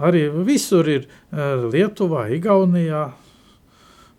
arī 0.00 0.26
visur 0.46 0.88
ir 0.90 1.08
Lietuvā, 1.32 2.28
Igaunijā. 2.36 3.08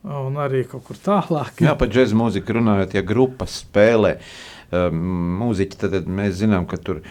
Un 0.02 0.40
arī 0.42 0.64
kaut 0.66 0.88
kur 0.88 0.98
tālāk. 0.98 1.60
Jā, 1.62 1.76
par 1.78 1.92
džēzu 1.92 2.18
mūziku 2.18 2.56
runājot, 2.58 2.96
ja 2.98 3.04
grupas 3.06 3.60
spēlē. 3.62 4.16
Uh, 4.18 4.51
mūziķi, 4.72 5.80
tad 5.82 6.08
mēs 6.08 6.38
zinām, 6.40 6.66
ka 6.70 6.80
tur 6.80 7.02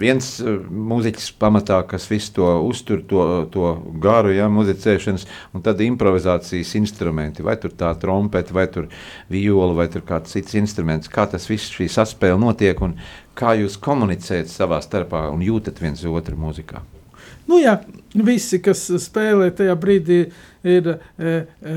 viens 0.00 0.28
mūziķis 0.42 1.30
pamatā, 1.40 1.80
kas 1.88 2.08
visu 2.10 2.34
to 2.40 2.50
uztur, 2.66 3.02
to, 3.06 3.24
to 3.54 3.72
garu, 4.02 4.34
ja, 4.34 4.50
muzicēšanas, 4.52 5.26
un 5.54 5.64
tad 5.66 5.82
improvizācijas 5.84 6.74
instrumenti, 6.80 7.46
vai 7.46 7.56
tur 7.62 7.74
tā 7.74 7.92
trompete, 8.00 8.54
vai 8.56 8.66
tur 8.72 8.90
viola, 9.30 9.74
vai 9.82 9.90
tur 9.92 10.04
kāds 10.06 10.36
cits 10.36 10.58
instruments, 10.58 11.10
kā 11.10 11.28
tas 11.30 11.48
viss 11.50 11.72
šī 11.74 11.90
saspēle 11.90 12.40
notiek, 12.40 12.80
un 12.82 12.98
kā 13.38 13.56
jūs 13.60 13.78
komunicējat 13.80 14.50
savā 14.52 14.82
starpā 14.84 15.28
un 15.32 15.44
jūtat 15.46 15.80
viens 15.82 16.04
otru 16.10 16.38
mūzikā. 16.40 16.82
Nu, 17.50 17.58
jā, 17.58 17.80
visi, 18.14 18.60
kas 18.62 18.84
spēlē 19.02 19.50
tajā 19.58 19.74
brīdī, 19.80 20.20
ir 20.62 20.86
e, 20.86 20.98
e, 21.24 21.74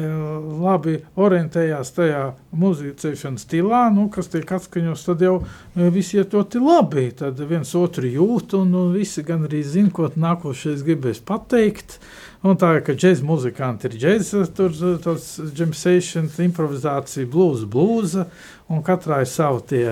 labi 0.63 0.97
orientējās 1.19 1.93
tajā 1.95 2.23
muzicēšanas 2.59 3.45
stilā, 3.47 3.85
nu, 3.95 4.09
kas 4.13 4.29
tiek 4.33 4.49
atskaņots, 4.57 5.05
tad 5.07 5.23
jau 5.23 5.37
e, 5.39 5.87
visi 5.93 6.19
iet 6.19 6.35
ļoti 6.35 6.61
labi. 6.63 7.07
Tad 7.19 7.39
viens 7.49 7.71
otru 7.79 8.09
jūt, 8.09 8.57
un 8.59 8.73
nu, 8.75 8.83
visi 8.93 9.23
gan 9.25 9.47
arī 9.47 9.63
zina, 9.65 9.93
ko 9.93 10.09
nākošais 10.13 10.83
gribēs 10.85 11.23
pateikt. 11.25 11.97
Un 12.43 12.59
tā 12.59 12.73
ir, 12.75 12.83
ka 12.83 12.97
džēzus 12.97 13.23
muzikanti 13.23 13.87
ir 13.87 13.97
džēzus, 14.01 14.51
tur 14.57 14.75
tas 15.03 15.29
džemsēšanas, 15.55 16.41
improvizācija, 16.43 17.29
blūza, 17.31 17.69
blūza, 17.71 18.27
un 18.67 18.83
katrā 18.83 19.21
ir 19.23 19.31
savu 19.31 19.63
tie, 19.69 19.85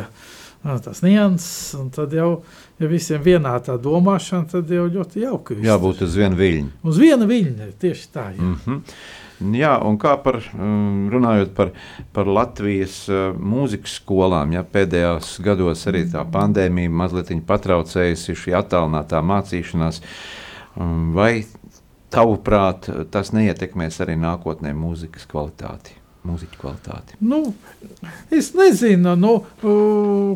nu, 0.64 0.78
tas 0.84 1.02
nianses, 1.02 1.74
un 1.80 1.90
tad 1.94 2.14
jau 2.14 2.44
ja 2.82 2.90
visiem 2.90 3.22
vienā 3.24 3.54
tā 3.66 3.78
domāšana, 3.82 4.50
tad 4.52 4.70
jau 4.72 4.86
ļoti 4.90 5.26
jauki. 5.26 5.58
Jābūt 5.66 6.06
uz 6.06 6.16
viena 6.18 6.38
viļņa. 6.38 6.72
Uz 6.88 7.02
viena 7.02 7.28
viļņa, 7.30 7.74
tieši 7.82 8.08
tā. 8.14 8.30
Jā. 8.36 8.42
Mm 8.42 8.56
-hmm. 8.66 8.82
Jā, 9.58 9.72
un 9.82 9.98
kā 9.98 10.18
par 10.22 10.38
um, 10.54 11.10
runājot 11.10 11.56
par, 11.58 11.72
par 12.14 12.28
Latvijas 12.28 13.10
uh, 13.10 13.34
mūzikas 13.34 13.96
skolām, 13.98 14.54
ja 14.54 14.62
pēdējos 14.64 15.40
gados 15.42 15.88
arī 15.88 16.06
tā 16.12 16.22
pandēmija 16.32 16.90
mazliet 16.90 17.34
patraucējusi 17.48 18.36
šī 18.38 18.54
attālinātā 18.60 19.22
mācīšanās, 19.26 20.02
um, 20.78 21.14
vai 21.14 21.46
tavuprāt 22.14 22.90
tas 23.10 23.34
neietekmēs 23.34 24.02
arī 24.02 24.16
nākotnē 24.16 24.76
mūzikas 24.78 25.26
kvalitāti? 25.26 26.01
Mūziķu 26.28 26.62
kvalitāti? 26.62 27.18
Nu, 27.26 27.42
es 28.34 28.52
nezinu, 28.58 29.16
nu, 29.20 29.34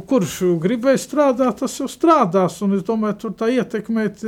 kurš 0.09 0.37
gribēs 0.63 1.05
strādāt, 1.07 1.61
tas 1.61 1.79
jau 1.79 1.89
strādās. 1.91 2.61
Es 2.65 2.85
domāju, 2.87 3.19
tur 3.25 3.35
tā 3.37 3.51
ietekmēt 3.53 4.25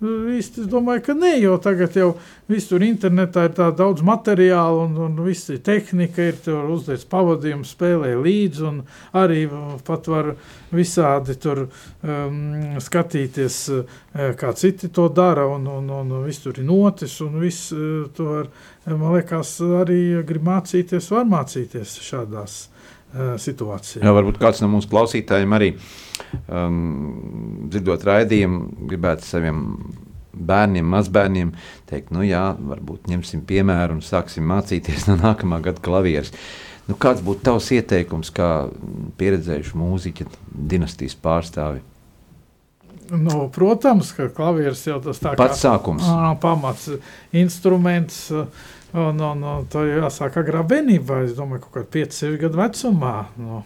īsti 0.00 0.64
domāju, 0.70 1.02
ka 1.04 1.14
ne, 1.14 1.34
jo 1.42 1.58
tagad 1.60 1.96
jau 1.96 2.14
visur 2.48 2.80
internetā 2.82 3.44
ir 3.48 3.52
daudz 3.76 4.00
materiālu 4.06 4.86
un, 4.86 4.96
un 5.04 5.18
viss 5.26 5.50
ir 5.52 5.60
tehnika, 5.64 6.30
ir 6.30 6.38
tur 6.44 6.70
uzliekts 6.72 7.04
pavadījums, 7.10 7.74
spēlē 7.76 8.14
līdzi 8.16 8.64
un 8.70 8.80
arī 9.12 9.44
pat 9.84 10.08
var 10.08 10.32
visādi 10.72 11.36
tur 11.40 11.66
um, 11.66 12.80
skatīties, 12.80 13.60
uh, 13.76 14.00
kā 14.40 14.54
citi 14.56 14.88
to 14.88 15.08
dara 15.12 15.44
un, 15.50 15.68
un, 15.68 15.92
un, 16.00 16.16
un 16.16 16.26
viss 16.26 16.46
tur 16.46 16.56
ir 16.56 16.68
notis 16.68 17.20
un 17.26 17.36
viss 17.42 17.68
uh, 17.76 18.08
to 18.16 18.30
var, 18.30 18.50
man 18.98 19.18
liekas, 19.18 19.56
arī 19.82 20.00
grib 20.26 20.46
mācīties, 20.46 21.10
var 21.14 21.26
mācīties 21.30 21.98
šādās 22.06 22.60
uh, 22.66 23.34
situācijās. 23.40 24.02
Jā, 24.02 24.14
varbūt 24.16 24.40
kāds 24.42 24.62
no 24.64 24.70
mūsu 24.72 24.90
klausītājiem 24.90 25.58
arī 25.58 25.74
uh, 25.74 25.90
um, 26.48 27.66
dzirdot 27.70 28.04
raidījumu, 28.06 28.86
gribētu 28.90 29.26
saviem 29.26 29.60
bērniem, 30.30 30.86
mazbērniem 30.94 31.52
teikt, 31.90 32.12
nu 32.14 32.24
jā, 32.24 32.42
varbūt 32.56 33.10
ņemsim 33.10 33.44
piemēru 33.48 33.98
un 33.98 34.02
sāksim 34.04 34.46
mācīties 34.50 35.08
no 35.10 35.18
nākamā 35.20 35.60
gada 35.64 35.82
klavieres. 35.84 36.32
Nu, 36.88 36.96
kāds 36.98 37.22
būtu 37.22 37.44
tavs 37.46 37.68
ieteikums, 37.76 38.32
kā 38.34 38.70
pieredzējuši 39.20 39.78
mūziķa 39.78 40.26
dinastijas 40.72 41.14
pārstāvi? 41.22 41.84
Nu, 43.10 43.48
protams, 43.50 44.12
ka 44.14 44.28
klavieris 44.34 44.84
jau 44.86 45.00
tas 45.02 45.18
tā 45.18 45.34
pats 45.38 45.58
kā, 45.58 45.60
sākums. 45.66 46.06
Pamats 46.42 46.86
instruments, 47.34 48.28
un, 48.92 49.20
un, 49.20 49.44
un 49.44 49.68
to 49.70 49.84
jāsāk 49.86 50.40
agrā 50.40 50.62
bērnībā, 50.66 51.24
es 51.26 51.36
domāju, 51.38 51.66
kaut 51.66 51.76
kādā 51.78 52.06
5-6 52.06 52.40
gadu 52.40 52.60
vecumā 52.60 53.14
nu, 53.40 53.62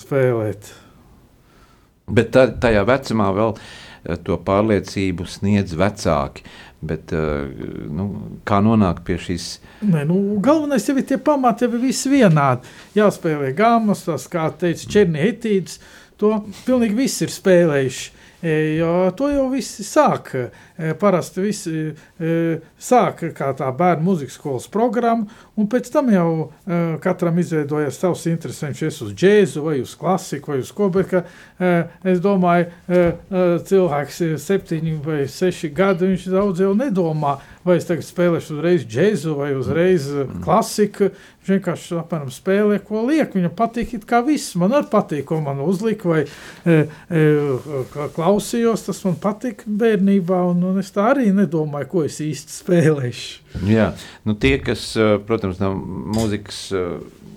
spēlēt. 0.00 0.72
Bet 2.06 2.30
tā, 2.34 2.46
tajā 2.62 2.84
vecumā 2.86 3.32
vēl 3.34 3.56
eh, 3.56 4.14
to 4.22 4.38
pārliecību 4.46 5.26
sniedz 5.30 5.74
vecāki. 5.78 6.46
Bet, 6.86 7.10
eh, 7.16 7.48
nu, 7.90 8.08
kā 8.46 8.60
nonākt 8.62 9.02
pie 9.06 9.16
šīs? 9.20 9.48
Nē, 9.82 10.04
nu, 10.08 10.20
galvenais 10.44 10.86
jau 10.86 10.96
ir 11.00 11.06
tie 11.08 11.18
pamati, 11.18 11.66
jau 11.66 11.74
ir 11.74 11.86
viss 11.88 12.06
vienādi. 12.10 12.68
Jāspēlē 12.98 13.50
gāmas, 13.56 14.04
tas, 14.06 14.28
kā 14.30 14.50
teica 14.60 14.92
Černietis, 14.92 15.80
to 16.20 16.36
pilnīgi 16.66 17.00
viss 17.00 17.24
ir 17.24 17.32
spēlējuši. 17.32 18.12
E, 18.46 18.52
jo 18.76 18.92
to 19.16 19.30
jau 19.32 19.46
visi 19.50 19.84
sāk. 19.86 20.34
E, 20.76 20.92
parasti 21.00 21.40
visi 21.40 21.82
e, 22.20 22.32
sāk 22.76 23.22
kā 23.36 23.48
tā 23.56 23.70
bērnu 23.72 24.04
mūzikas 24.04 24.36
skolas 24.36 24.68
programma, 24.72 25.24
un 25.56 25.68
pēc 25.72 25.88
tam 25.92 26.10
jau 26.12 26.28
katram 27.02 27.38
izveidojas 27.40 27.96
savs 28.00 28.26
intereses. 28.28 28.62
Viņš 28.66 28.82
ies 28.84 29.00
uz 29.06 29.14
džēzu, 29.16 29.64
vai 29.64 29.78
uz 29.80 29.94
klasiku, 29.96 30.52
vai 30.52 30.60
uz 30.60 30.72
ko. 30.76 30.90
Bet, 30.92 31.12
ka, 31.12 31.22
es 32.04 32.20
domāju, 32.24 32.68
cilvēks 33.70 34.20
ir 34.26 34.36
septiņi 34.42 34.96
vai 35.04 35.20
seši 35.30 35.72
gadi, 35.76 36.12
viņš 36.12 36.28
daudz 36.34 36.64
jau 36.66 36.74
nedomā 36.76 37.38
vai 37.66 37.80
es 37.80 37.86
tagad 37.88 38.06
spēlēšu 38.06 38.56
uzreiz 38.56 38.84
džēzu 38.86 39.34
vai 39.38 39.50
uzreiz 39.58 40.06
klasiku. 40.44 41.10
Viņš 41.42 41.50
vienkārši 41.50 41.98
apmēram 42.00 42.30
spēlē, 42.34 42.78
ko 42.82 43.02
liek. 43.06 43.34
Viņam 43.34 43.54
patīk, 43.58 43.94
kā 44.06 44.20
viss. 44.26 44.54
Man 44.58 44.74
arī 44.74 44.88
patīk, 44.90 45.24
ko 45.28 45.40
man 45.42 45.62
uzlika, 45.64 46.10
vai 46.10 46.22
klausījos. 48.16 48.86
Tas 48.86 49.02
man 49.06 49.18
patika 49.22 49.66
bērnībā, 49.66 50.40
un, 50.52 50.62
un 50.70 50.80
es 50.82 50.92
tā 50.94 51.10
arī 51.12 51.30
nedomāju, 51.34 51.88
ko 51.92 52.04
es 52.06 52.18
īsti 52.24 52.56
spēlēšu. 52.60 53.60
Jā, 53.70 53.90
nu 54.28 54.36
tie, 54.40 54.56
kas, 54.62 54.88
e, 54.98 55.16
protams, 55.26 55.60
no 55.62 55.72
mūzikas 56.16 56.60
e, 56.76 56.84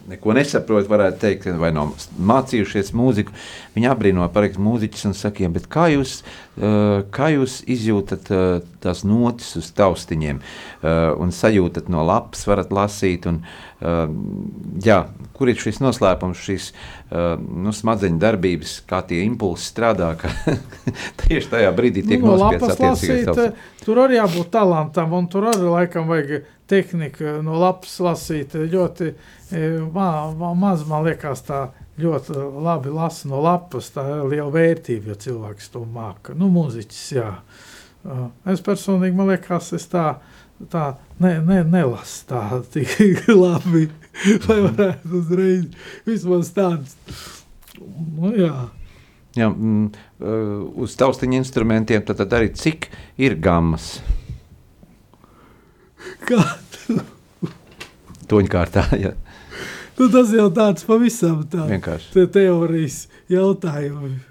neko 0.10 0.34
nesaprot, 0.38 0.88
varētu 0.90 1.22
teikt, 1.22 1.48
vai 1.60 1.72
nav 1.76 1.94
mācījušies 2.18 2.92
mūziku. 2.98 3.34
Viņi 3.76 3.90
apbrīno 3.92 4.26
pareizi 4.34 4.62
mūziķus 4.64 5.10
un 5.10 5.16
saka, 5.18 5.46
ja, 5.46 5.64
kā, 5.70 5.88
jūs, 5.94 6.20
uh, 6.60 7.02
kā 7.14 7.32
jūs 7.36 7.60
izjūtat 7.70 8.32
uh, 8.34 8.46
tās 8.84 9.06
notis 9.08 9.54
uz 9.60 9.72
taustiņiem 9.78 10.42
uh, 10.42 10.90
un 11.22 11.34
sajūtat 11.36 11.92
no 11.94 12.06
lapas, 12.08 12.46
varat 12.50 12.74
lasīt. 12.76 13.30
Un, 13.30 13.44
jā, 14.84 14.98
kur 15.38 15.48
ir 15.48 15.56
šis 15.56 15.78
noslēpums, 15.80 16.42
šīs 16.44 16.66
nu, 17.40 17.72
smadzeņu 17.72 18.20
darbības, 18.20 18.74
kā 18.90 19.00
tie 19.08 19.22
impulsi 19.24 19.70
strādā, 19.72 20.10
ka 20.20 20.34
tieši 21.22 21.48
tajā 21.54 21.70
brīdī 21.78 22.04
tiek 22.04 22.20
nu, 22.20 22.34
no 22.34 22.42
nospiests 22.42 22.76
attiecīgais 22.76 23.30
lasīt, 23.32 23.62
Tur 23.86 24.04
arī 24.04 24.20
jābūt 24.20 24.52
talantam, 24.52 25.16
un 25.16 25.30
tur 25.32 25.48
arī 25.54 25.72
laikam 25.72 26.12
vajag 26.12 26.44
tehnika 26.70 27.40
no 27.46 27.58
lapas 27.60 27.98
lasīt 28.04 28.56
ļoti 28.56 29.14
man, 29.94 30.38
man, 30.38 30.58
maz, 30.58 30.86
man 30.88 31.06
liekas, 31.08 31.42
tā 31.48 31.68
ļoti 32.00 32.36
labi 32.64 32.94
lasa 32.94 33.30
no 33.30 33.42
lapas. 33.44 33.92
Tā 33.94 34.06
ir 34.14 34.26
liela 34.32 34.52
vērtība, 34.54 35.14
ja 35.14 35.20
cilvēks 35.28 35.72
to 35.74 35.84
māca. 35.90 36.36
Nu, 36.38 36.50
mūziķis, 36.54 37.06
jā. 37.18 37.32
Es 38.50 38.64
personīgi, 38.64 39.16
man 39.18 39.32
liekas, 39.34 39.74
es 39.76 39.88
tā, 39.92 40.06
tā 40.72 40.86
ne, 41.20 41.36
ne, 41.46 41.62
nelasu 41.68 42.28
tā 42.30 42.44
tik 42.74 43.28
labi, 43.34 43.88
lai 44.48 44.60
varētu 44.68 45.16
uzreiz 45.22 45.66
vismaz 46.08 46.54
tāds. 46.56 46.96
Nu, 47.80 48.34
jā. 48.36 48.54
Jā, 49.38 49.46
mm, 49.54 49.92
uz 50.82 50.96
taustiņa 51.00 51.38
instrumentiem 51.38 52.02
tad, 52.04 52.18
tad 52.24 52.34
arī 52.36 52.50
cik 52.58 52.90
ir 53.22 53.38
gammas? 53.40 54.00
Kā? 56.26 56.44
Toņkārtā, 58.30 58.86
jā. 59.00 59.14
Nu, 60.00 60.08
tas 60.08 60.32
jau 60.32 60.48
tāds 60.56 60.86
pavisam 60.88 61.42
tāds 61.52 62.10
te 62.14 62.26
teorijas 62.32 63.06
jautājums. 63.32 64.26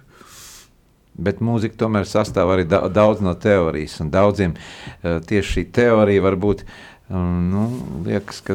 Bet 1.19 1.41
mūzika 1.43 1.75
tomēr 1.81 2.07
sastāv 2.07 2.53
arī 2.55 2.65
daudz 2.69 3.25
no 3.27 3.33
teorijas, 3.35 3.97
un 4.05 4.13
daudziem 4.15 4.55
uh, 4.55 5.19
tieši 5.27 5.57
šī 5.57 5.65
teorija 5.75 6.23
var 6.23 6.39
būt 6.39 6.63
Nu, 7.09 7.63
liekas, 8.05 8.43
ka 8.45 8.55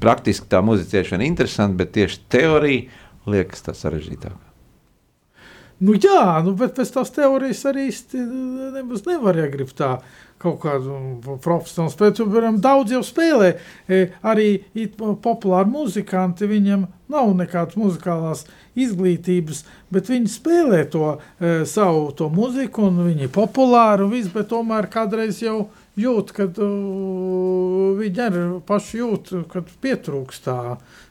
praktiski 0.00 0.48
tā 0.52 0.60
muzicēšana 0.64 1.24
ir 1.24 1.30
interesanta, 1.30 1.78
bet 1.80 1.94
tieši 1.96 2.20
teorija 2.28 3.30
liekas 3.30 3.64
tā 3.64 3.72
sarežģītāka. 3.76 4.49
Nu, 5.80 5.94
jā, 5.96 6.24
nu, 6.44 6.52
bet 6.60 6.74
pēc 6.76 6.90
tās 6.92 7.12
teorijas 7.14 7.62
arī 7.70 7.86
nemaz 8.12 9.06
nevar 9.06 9.38
iegribt 9.40 9.78
tā 9.78 9.94
kaut 10.40 10.58
kādu 10.62 10.96
profesionālu 11.44 11.92
spēli. 11.92 12.16
Piemēram, 12.18 12.58
daudz 12.64 12.94
jau 12.94 13.00
spēlē, 13.04 13.50
e, 13.88 14.00
arī 14.24 14.48
populāri 15.24 15.72
muzikanti, 15.72 16.48
viņiem 16.48 16.86
nav 17.12 17.32
nekādas 17.36 17.76
muzikālās 17.80 18.46
izglītības, 18.76 19.64
bet 19.92 20.08
viņi 20.12 20.32
spēlē 20.32 20.84
to 20.92 21.14
e, 21.16 21.52
savu 21.68 22.08
to 22.16 22.30
muziku, 22.32 22.88
un 22.88 23.02
viņi 23.08 23.28
ir 23.28 23.34
populāri 23.34 24.04
un 24.04 24.14
viss, 24.14 24.32
bet 24.32 24.48
tomēr 24.52 24.88
kādreiz 24.92 25.42
jau 25.44 25.70
jūt, 26.00 26.32
kad 26.36 26.56
viņi 28.00 28.24
arī 28.24 28.46
paši 28.68 29.00
jūt, 29.02 29.32
kad 29.52 29.68
pietrūkst 29.84 30.48
tā 30.48 30.60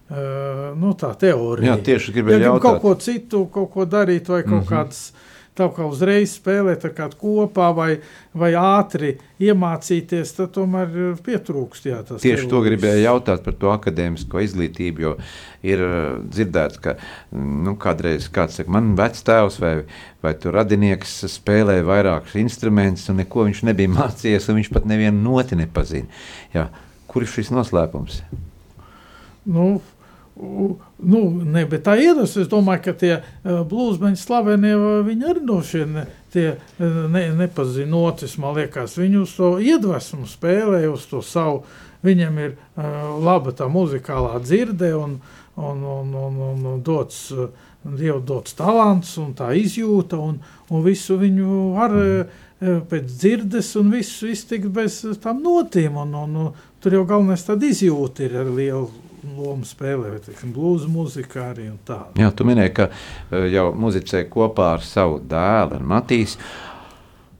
nu, 0.09 0.93
tā 0.97 1.13
teorija. 1.21 1.75
Jā, 1.75 1.81
tieši 1.91 2.13
gribēju 2.15 2.39
ja 2.39 2.51
jautāt. 2.51 2.63
Kaut 2.65 2.81
ko 2.81 2.93
citu, 3.03 3.43
kaut 3.53 3.73
ko 3.73 3.85
darīt, 3.85 4.29
vai 4.29 4.43
kaut 4.43 4.63
mm 4.63 4.63
-hmm. 4.63 4.71
kāds 4.71 5.11
tā 5.59 5.67
kā 5.75 5.85
uzreiz 5.89 6.33
spēlēt 6.37 6.85
ar 6.87 6.93
kādu 6.95 7.17
kopā, 7.19 7.69
vai, 7.75 7.89
vai 8.37 8.51
ātri 8.57 9.15
iemācīties, 9.43 10.31
tad 10.37 10.53
tomēr 10.55 11.17
pietrūkst. 11.25 11.89
Jā, 11.89 11.99
Tieši 12.07 12.23
teorijas. 12.23 12.49
to 12.51 12.61
gribēju 12.65 13.03
jautāt 13.03 13.43
par 13.45 13.57
to 13.59 13.73
akadēmisko 13.73 14.43
izglītību, 14.45 15.05
jo 15.05 15.15
ir 15.67 15.83
dzirdēts, 16.29 16.81
ka 16.83 16.95
nu, 17.35 17.75
kādreiz 17.81 18.29
kāds 18.31 18.59
saka, 18.59 18.71
man 18.71 18.93
vectēvs 18.99 19.59
vai, 19.63 19.73
vai 20.25 20.35
radinieks 20.59 21.19
spēlē 21.35 21.79
vairākus 21.87 22.37
instrumentus, 22.39 23.09
un 23.11 23.21
neko 23.23 23.49
viņš 23.49 23.63
nebija 23.71 23.95
mācījies, 23.99 24.49
un 24.49 24.61
viņš 24.61 24.73
pat 24.75 24.87
nevienu 24.89 25.19
noti 25.27 25.59
nepazina. 25.59 26.07
Jā, 26.55 26.69
kur 27.07 27.25
ir 27.25 27.31
šis 27.31 27.51
noslēpums? 27.55 28.23
Nu, 29.49 29.79
Nu, 30.39 31.19
ne, 31.43 31.65
bet 31.67 31.83
tā 31.83 31.97
iedas, 31.99 32.37
es 32.39 32.47
domāju, 32.47 32.83
ka 32.85 32.93
tie 33.01 33.11
uh, 33.17 33.59
blūzmeņi 33.67 34.19
slavenie, 34.21 34.71
viņi 35.03 35.27
arī 35.27 35.43
no 35.43 35.57
šiem 35.65 35.97
tie 36.31 36.53
ne, 36.79 37.23
nepazina 37.35 37.91
notis, 37.91 38.37
man 38.39 38.55
liekas, 38.55 38.95
viņi 38.99 39.19
uz 39.19 39.33
to 39.35 39.49
iedvesmu 39.59 40.29
spēlē, 40.29 40.85
uz 40.87 41.07
to 41.11 41.19
savu, 41.25 41.65
viņam 42.07 42.39
ir 42.39 42.53
uh, 42.55 42.85
laba 43.19 43.51
tā 43.51 43.67
muzikālā 43.71 44.39
dzirde 44.45 44.93
un, 44.95 45.17
un, 45.59 45.83
un, 45.83 46.15
un, 46.23 46.39
un, 46.51 46.69
un 46.75 46.85
dots, 46.87 47.25
uh, 47.35 47.49
Dievu 47.79 48.19
dots 48.27 48.57
talants 48.59 49.13
un 49.21 49.29
tā 49.31 49.53
izjūta 49.55 50.17
un, 50.19 50.41
un 50.67 50.81
visu 50.83 51.15
viņu 51.19 51.59
var 51.77 51.93
uh, 51.95 52.39
pēc 52.59 53.05
dzirdes 53.07 53.69
un 53.79 53.93
visu 53.93 54.27
iztikt 54.27 54.67
bez 54.75 54.99
tam 55.23 55.39
notīm 55.45 55.95
un, 56.01 56.11
un, 56.25 56.35
un 56.43 56.49
tur 56.83 56.97
jau 56.97 57.05
galvenais 57.07 57.47
tāda 57.47 57.69
izjūta 57.71 58.27
ir 58.27 58.35
ar 58.41 58.51
lielu 58.51 59.08
lomu 59.23 59.67
spēlē, 59.67 60.15
blūza 60.55 60.89
mūzika 60.91 61.49
arī. 61.51 61.69
Jā, 62.19 62.31
tu 62.31 62.47
minēji, 62.47 62.75
ka 62.79 62.89
eh, 62.89 63.49
jau 63.53 63.69
muzicē 63.75 64.25
kopā 64.31 64.73
ar 64.77 64.85
savu 64.85 65.21
dēlu, 65.29 65.83
Matīsu. 65.89 66.41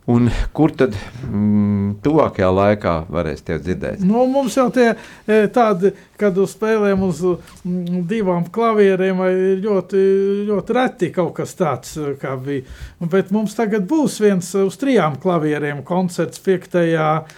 Un 0.10 0.26
kur 0.58 0.72
tad 0.74 0.96
mm, 1.28 2.00
tuvākajā 2.02 2.48
laikā 2.50 2.94
varēs 3.14 3.44
te 3.46 3.60
dzirdēt? 3.62 4.00
Nu, 4.02 4.24
mums 4.32 4.56
jau 4.58 4.66
tie 4.74 4.88
e, 4.96 5.44
tādi, 5.54 5.92
kad 6.18 6.38
uz 6.42 6.56
spēlēm 6.56 7.04
uz 7.06 7.20
mm, 7.22 8.00
divām 8.10 8.48
klavierēm 8.50 9.22
ir 9.28 9.62
ļoti, 9.68 10.02
ļoti 10.48 10.78
reti 10.80 11.12
kaut 11.14 11.36
kas 11.38 11.54
tāds, 11.60 11.94
e, 12.02 12.16
kā 12.18 12.34
bija. 12.42 12.66
Bet 13.12 13.30
mums 13.36 13.54
tagad 13.60 13.86
būs 13.92 14.18
viens 14.24 14.50
uz 14.58 14.80
trijām 14.82 15.20
klavierēm 15.22 15.86
koncerts 15.86 16.42
5 16.42 16.80
um, 16.80 17.30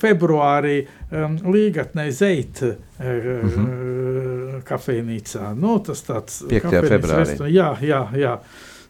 februārī 0.00 0.80
um, 1.10 1.36
Līgatnē 1.54 2.08
Zeita 2.10 2.66
uh, 2.66 3.06
mm 3.06 3.50
-hmm. 3.50 4.62
kafejnīcā. 4.66 5.54
Nu, 5.54 5.78
tas 5.78 6.02
tāds 6.02 6.42
5. 6.48 6.70
februārī. 6.88 7.38
Restorāns. 7.38 7.54
Jā, 7.54 7.76
jā, 7.80 8.08
jā. 8.18 8.38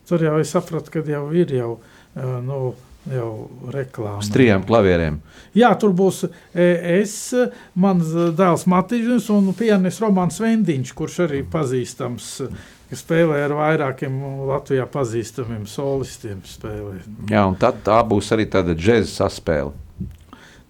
Tur 0.08 0.22
jau 0.22 0.38
es 0.40 0.50
sapratu, 0.50 0.90
ka 0.90 1.04
jau 1.06 1.32
ir 1.32 1.52
jau, 1.52 1.78
uh, 2.16 2.44
nu, 2.44 2.74
jau 3.12 3.50
reklāma. 3.68 4.18
Uz 4.18 4.30
trijām 4.32 4.64
klavierēm. 4.64 5.20
Jā, 5.54 5.74
tur 5.78 5.92
būs 5.92 6.24
es, 6.54 7.34
mans 7.74 8.04
dēls 8.36 8.66
Matīņš 8.66 9.30
un 9.30 9.52
pianists 9.54 10.00
Romans 10.00 10.40
Vendiņš, 10.40 10.92
kurš 10.92 11.18
arī 11.18 11.42
pazīstams 11.44 12.40
kas 12.94 13.02
spēlē 13.02 13.44
ar 13.44 13.54
vairākiem 13.58 14.18
Latvijā 14.48 14.86
pazīstamiem 14.86 15.66
solistiem. 15.66 16.42
Spēlē. 16.46 17.00
Jā, 17.30 17.46
un 17.48 17.56
tad 17.56 17.82
tā 17.86 17.98
būs 18.06 18.30
arī 18.32 18.46
tāda 18.50 18.76
džēza 18.78 19.10
saspēle. 19.10 19.72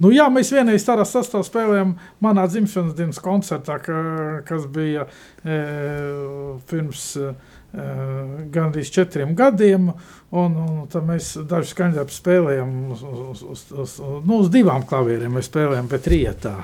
Nu, 0.02 0.10
jā, 0.10 0.26
mēs 0.32 0.50
vienreiz 0.50 0.82
tādā 0.86 1.04
sastāvā 1.06 1.46
spēlējām 1.46 1.92
manā 2.24 2.48
dzimšanas 2.50 2.96
dienas 2.98 3.20
koncertā, 3.22 3.76
ka, 3.82 3.98
kas 4.48 4.66
bija 4.74 5.04
e, 5.06 5.58
pirms 6.66 7.04
e, 7.20 7.28
gandrīz 8.54 8.90
četriem 8.94 9.36
gadiem. 9.38 9.92
Un, 10.34 10.56
un 10.58 10.82
tad 10.90 11.06
mēs 11.06 11.36
dažus 11.46 11.76
skaņdarbus 11.76 12.18
spēlējām 12.18 12.74
uz, 12.90 13.04
uz, 13.06 13.44
uz, 13.54 13.64
uz, 13.84 13.96
nu, 14.26 14.40
uz 14.42 14.50
divām 14.54 14.82
klavierēm. 14.90 15.38
Mēs 15.38 15.52
spēlējām 15.52 15.90
pēc 15.92 16.10
rietā. 16.10 16.56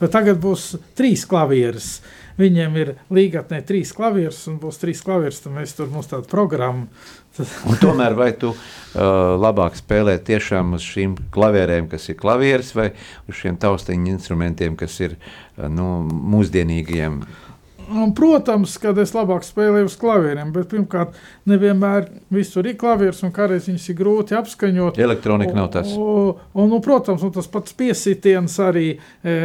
Bet 0.00 0.16
tagad 0.16 0.40
būs 0.42 0.72
trīs 0.98 1.26
klavieres. 1.28 1.98
Viņiem 2.40 2.76
ir 2.80 2.94
līgatnē 3.12 3.60
trīs 3.68 3.92
klavieres, 3.94 4.40
un 4.48 4.56
būs 4.62 4.80
trīs 4.80 5.04
klavieres. 5.04 5.42
Tad 5.44 5.52
mēs 5.54 5.76
tur 5.76 5.92
mums 5.92 6.08
tādu 6.10 6.26
programmu 6.32 6.88
Un 7.68 7.78
tomēr 7.80 8.16
vai 8.18 8.30
tu 8.36 8.52
uh, 8.52 8.58
labāk 9.40 9.76
spēlē 9.78 10.18
tiešām 10.24 10.76
uz 10.76 10.84
šīm 10.84 11.16
klavierēm, 11.32 11.88
kas 11.92 12.10
ir 12.12 12.18
klavieres, 12.20 12.74
vai 12.76 12.90
uz 13.28 13.38
šiem 13.38 13.56
taustiņu 13.62 14.12
instrumentiem, 14.12 14.76
kas 14.76 14.98
ir 15.00 15.16
uh, 15.16 15.68
nu, 15.72 15.88
mūsdienīgiem 16.34 17.22
Un, 17.92 18.12
protams, 18.16 18.74
kad 18.80 18.96
es 19.02 19.12
labāk 19.12 19.44
spēlēju 19.44 19.88
uz 19.90 19.96
klavieriem, 20.00 20.52
bet 20.54 20.70
pirmkārt, 20.70 21.16
nevienmēr 21.48 22.08
visur 22.32 22.66
ir 22.68 22.76
klavieres, 22.80 23.20
un 23.26 23.32
kādreiz 23.34 23.68
viņas 23.68 23.88
ir 23.92 23.98
grūti 23.98 24.36
apskaņot. 24.38 25.00
Elektronika 25.02 25.56
nav 25.56 25.68
tas. 25.74 25.92
Un, 25.98 26.38
un, 26.54 26.70
nu, 26.72 26.80
protams, 26.84 27.24
un 27.26 27.34
tas 27.34 27.48
pats 27.52 27.76
piesitiens 27.76 28.56
arī, 28.64 28.86
e, 29.24 29.36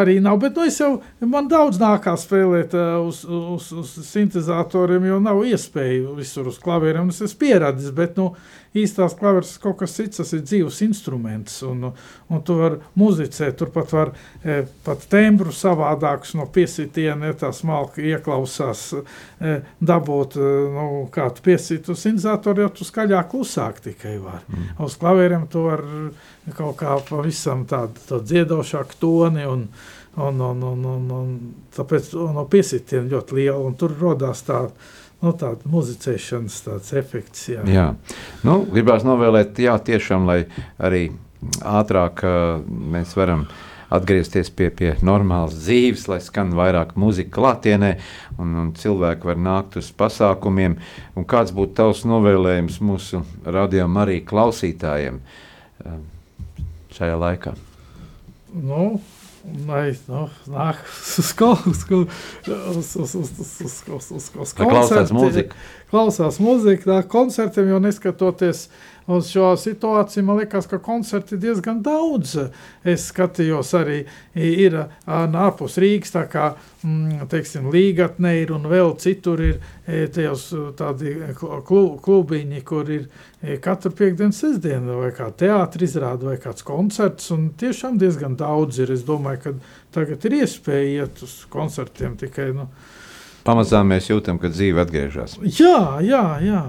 arī 0.00 0.18
nav. 0.24 0.40
Bet 0.42 0.58
nu, 0.60 0.66
jau, 0.68 0.90
man 1.24 1.48
daudz 1.50 1.80
nākās 1.80 2.26
spēlēt 2.28 2.76
uh, 2.76 2.98
uz, 3.06 3.22
uz, 3.24 3.70
uz 3.84 3.94
sintēzatoriem, 4.10 5.08
jo 5.08 5.22
nav 5.24 5.40
iespēju 5.48 6.18
visur 6.18 6.52
uz 6.52 6.60
klavieriem. 6.60 7.08
Es 7.14 7.24
esmu 7.24 7.40
pieradis, 7.44 7.92
bet 7.94 8.20
nu, 8.20 8.32
īstās 8.74 9.14
klaveres 9.18 9.54
kaut 9.62 9.78
kas 9.82 9.94
cits, 9.94 10.18
tas 10.18 10.32
ir 10.34 10.42
dzīves 10.42 10.80
instruments, 10.86 11.60
un, 11.66 11.90
un 12.30 12.42
tu 12.46 12.56
vari 12.58 12.80
muzicēt, 12.98 13.56
tur 13.58 13.70
pat 13.74 13.92
var 13.94 14.10
e, 14.42 14.62
pat 14.86 15.06
tembru 15.10 15.54
savādākus 15.54 16.34
no 16.38 16.48
piesitiena, 16.50 17.30
ja 17.30 17.38
tā 17.44 17.52
smalka 17.54 17.93
ieklausās, 17.98 18.84
e, 18.94 19.56
dabūt, 19.80 20.38
e, 20.38 20.52
nu, 20.74 20.86
kā 21.14 21.28
tu 21.34 21.44
piesīt 21.46 21.90
uz 21.92 22.04
sinzātoru, 22.04 22.64
jo 22.64 22.72
tu 22.78 22.88
skaļāk 22.88 23.30
klusāk 23.32 23.82
tikai 23.84 24.16
var. 24.22 24.42
Mm. 24.48 24.70
Uz 24.86 24.96
klavieriem 25.00 25.46
tu 25.52 25.66
var 25.68 25.84
kaut 26.56 26.78
kā 26.82 26.98
pavisam 27.08 27.64
tādu 27.70 28.02
tā 28.08 28.20
dziedošāku 28.24 28.98
toni 29.00 29.46
un, 29.48 29.68
un, 30.16 30.44
un, 30.50 30.66
un, 30.72 30.84
un, 30.96 31.08
un 31.20 31.32
tāpēc 31.76 32.12
no 32.34 32.46
piesitiena 32.50 33.10
ļoti 33.16 33.40
liela, 33.40 33.62
un 33.64 33.78
tur 33.78 33.96
rodās 34.00 34.44
tāda 34.46 34.72
nu, 35.24 35.32
tāda 35.32 35.70
muzicēšanas 35.70 36.62
tāds 36.66 36.94
efekts. 36.98 37.48
Jā, 37.52 37.64
jā. 37.70 37.90
Nu, 38.46 38.60
gribās 38.70 39.06
novēlēt, 39.06 39.58
jā, 39.64 39.76
tiešām, 39.86 40.26
lai 40.28 40.40
arī 40.82 41.06
ātrāk 41.64 42.24
uh, 42.24 42.64
mēs 42.64 43.14
varam 43.18 43.46
atgriezties 43.94 44.50
pie, 44.54 44.68
pie 44.74 44.92
normālas 45.04 45.56
dzīves, 45.64 46.06
lai 46.10 46.20
skan 46.24 46.54
vairāk 46.56 46.94
muzika 47.00 47.34
klātienē 47.38 47.94
un, 48.38 48.54
un 48.60 48.70
cilvēki 48.78 49.30
var 49.30 49.40
nākt 49.40 49.78
uz 49.80 49.90
pasākumiem. 49.96 50.78
Un 51.14 51.28
kāds 51.28 51.54
būtu 51.54 51.76
tavs 51.80 52.04
novēlējums 52.08 52.80
mūsu 52.84 53.24
radiom 53.46 54.00
arī 54.02 54.20
klausītājiem 54.26 55.20
um, 55.20 56.06
šajā 56.96 57.20
laikā? 57.26 57.58
Nu, 58.54 58.94
Lai 59.68 59.90
nu, 60.08 60.22
nāk 60.48 60.78
uz 64.08 64.54
koncertu, 64.56 64.70
klausās 64.72 65.10
muziku. 65.12 65.58
Klausās 65.90 66.38
muziku, 66.40 66.88
nāk 66.88 67.10
koncertiem, 67.12 67.68
jo 67.74 67.80
neskatoties 67.84 68.62
uh, 68.70 68.93
uz 69.06 69.28
šo 69.32 69.52
situāciju. 69.60 70.24
Man 70.24 70.40
liekas, 70.40 70.68
ka 70.70 70.78
koncerti 70.82 71.38
diezgan 71.40 71.82
daudz. 71.84 72.36
Es 72.84 73.08
skatījos 73.10 73.74
arī 73.78 74.00
ir 74.34 74.78
ārpus 75.06 75.78
Rīgas, 75.82 76.14
tā 76.14 76.24
kā 76.30 76.46
mm, 76.82 77.26
teiksim, 77.32 77.68
Līgatne 77.74 78.34
ir 78.40 78.54
un 78.54 78.68
vēl 78.70 78.94
citur 79.02 79.42
ir 79.44 79.60
tajos 80.14 80.48
tādi 80.78 81.14
klubiņi, 81.36 82.64
kur 82.64 82.90
ir 82.92 83.08
katru 83.64 83.92
piekdienu, 83.94 84.32
sestdienu 84.34 85.00
vai 85.02 85.12
kā 85.16 85.28
teātris 85.30 85.94
izrāda 85.94 86.30
vai 86.30 86.38
kāds 86.40 86.64
koncerts. 86.66 87.30
Un 87.34 87.50
tiešām 87.60 87.98
diezgan 88.00 88.38
daudz 88.40 88.80
ir. 88.82 88.92
Es 88.94 89.04
domāju, 89.06 89.40
ka 89.44 89.54
tagad 90.00 90.24
ir 90.28 90.40
iespēja 90.42 91.04
iet 91.04 91.24
uz 91.24 91.42
koncertiem 91.52 92.16
tikai. 92.20 92.52
Nu, 92.56 92.68
Pamazām 93.44 93.90
mēs 93.92 94.08
jūtam, 94.08 94.38
ka 94.40 94.48
dzīve 94.48 94.80
atgriežas. 94.80 95.36
Jā, 95.44 96.00
jā, 96.00 96.24
jā. 96.40 96.62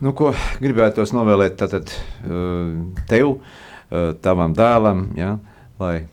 Nu, 0.00 0.14
ko 0.16 0.30
gribētos 0.62 1.12
novēlēt 1.12 1.58
tātad, 1.60 1.90
uh, 2.24 2.72
tev, 3.10 3.34
uh, 3.36 4.12
tavam 4.24 4.54
dēlam, 4.56 5.10
ja, 5.18 5.34
lai 5.80 6.06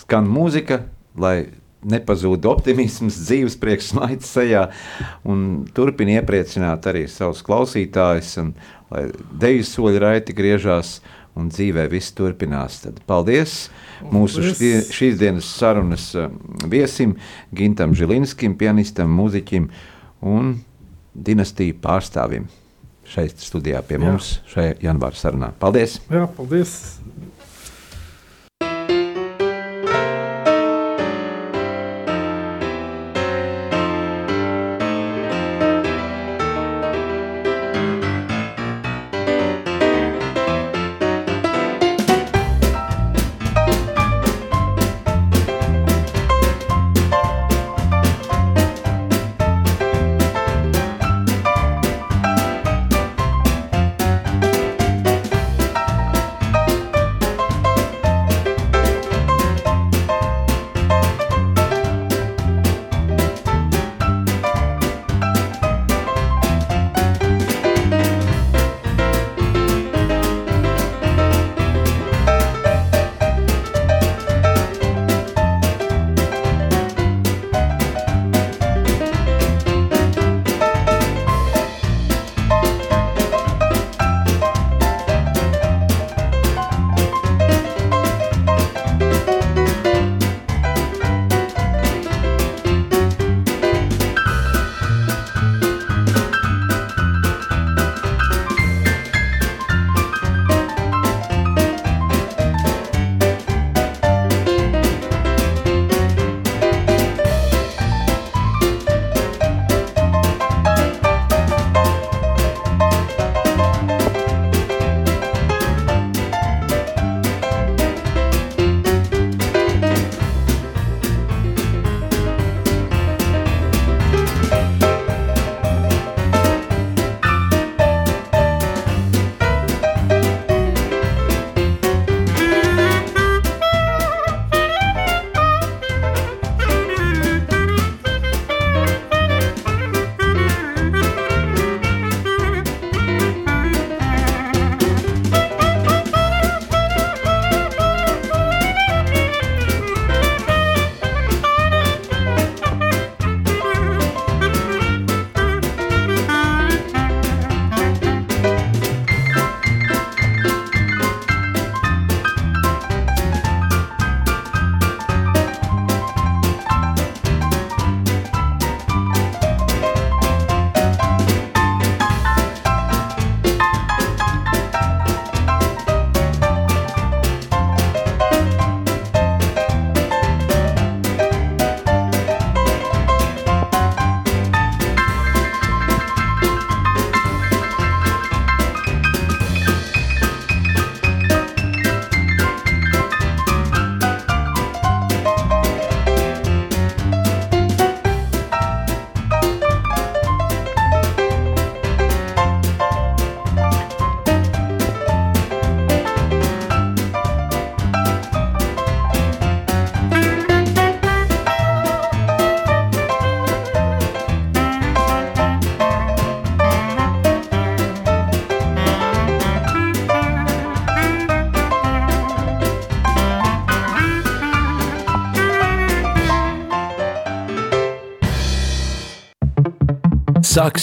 skan 0.00 0.28
mūzika, 0.32 0.80
lai 1.20 1.50
nepazūd 1.88 2.46
optimisms, 2.48 3.18
dzīves 3.26 3.58
priekš 3.60 3.90
smaids 3.92 4.30
sejā 4.32 4.64
un 5.28 5.66
turpina 5.76 6.16
iepriecināt 6.18 6.88
arī 6.88 7.04
savus 7.12 7.42
klausītājus, 7.44 8.30
un 8.40 8.54
lai 8.94 9.04
deju 9.44 9.66
soļi 9.68 10.00
raiti 10.02 10.36
griežās 10.36 10.98
un 11.38 11.50
dzīvē 11.52 11.84
viss 11.92 12.14
turpinās. 12.16 12.80
Tad 12.86 13.02
paldies 13.06 13.66
mūsu 14.08 14.46
šie, 14.54 14.72
šīs 14.94 15.18
dienas 15.20 15.50
sarunas 15.58 16.08
um, 16.18 16.38
viesim, 16.64 17.12
Gintam 17.54 17.92
Žilinskim, 17.98 18.56
pianistam, 18.58 19.12
mūziķim 19.20 19.68
un 20.32 20.56
dinastiju 21.28 21.76
pārstāvim 21.84 22.48
šeit 23.08 23.40
studijā 23.42 23.80
pie 23.88 23.98
mums 24.02 24.34
Jā. 24.36 24.50
šajā 24.54 24.74
janvāra 24.88 25.18
sarunā. 25.18 25.52
Paldies! 25.62 25.98
Jā, 26.12 26.26
paldies! 26.36 26.74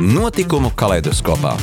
Notikumu 0.00 0.70
kaleidoskopā. 0.74 1.54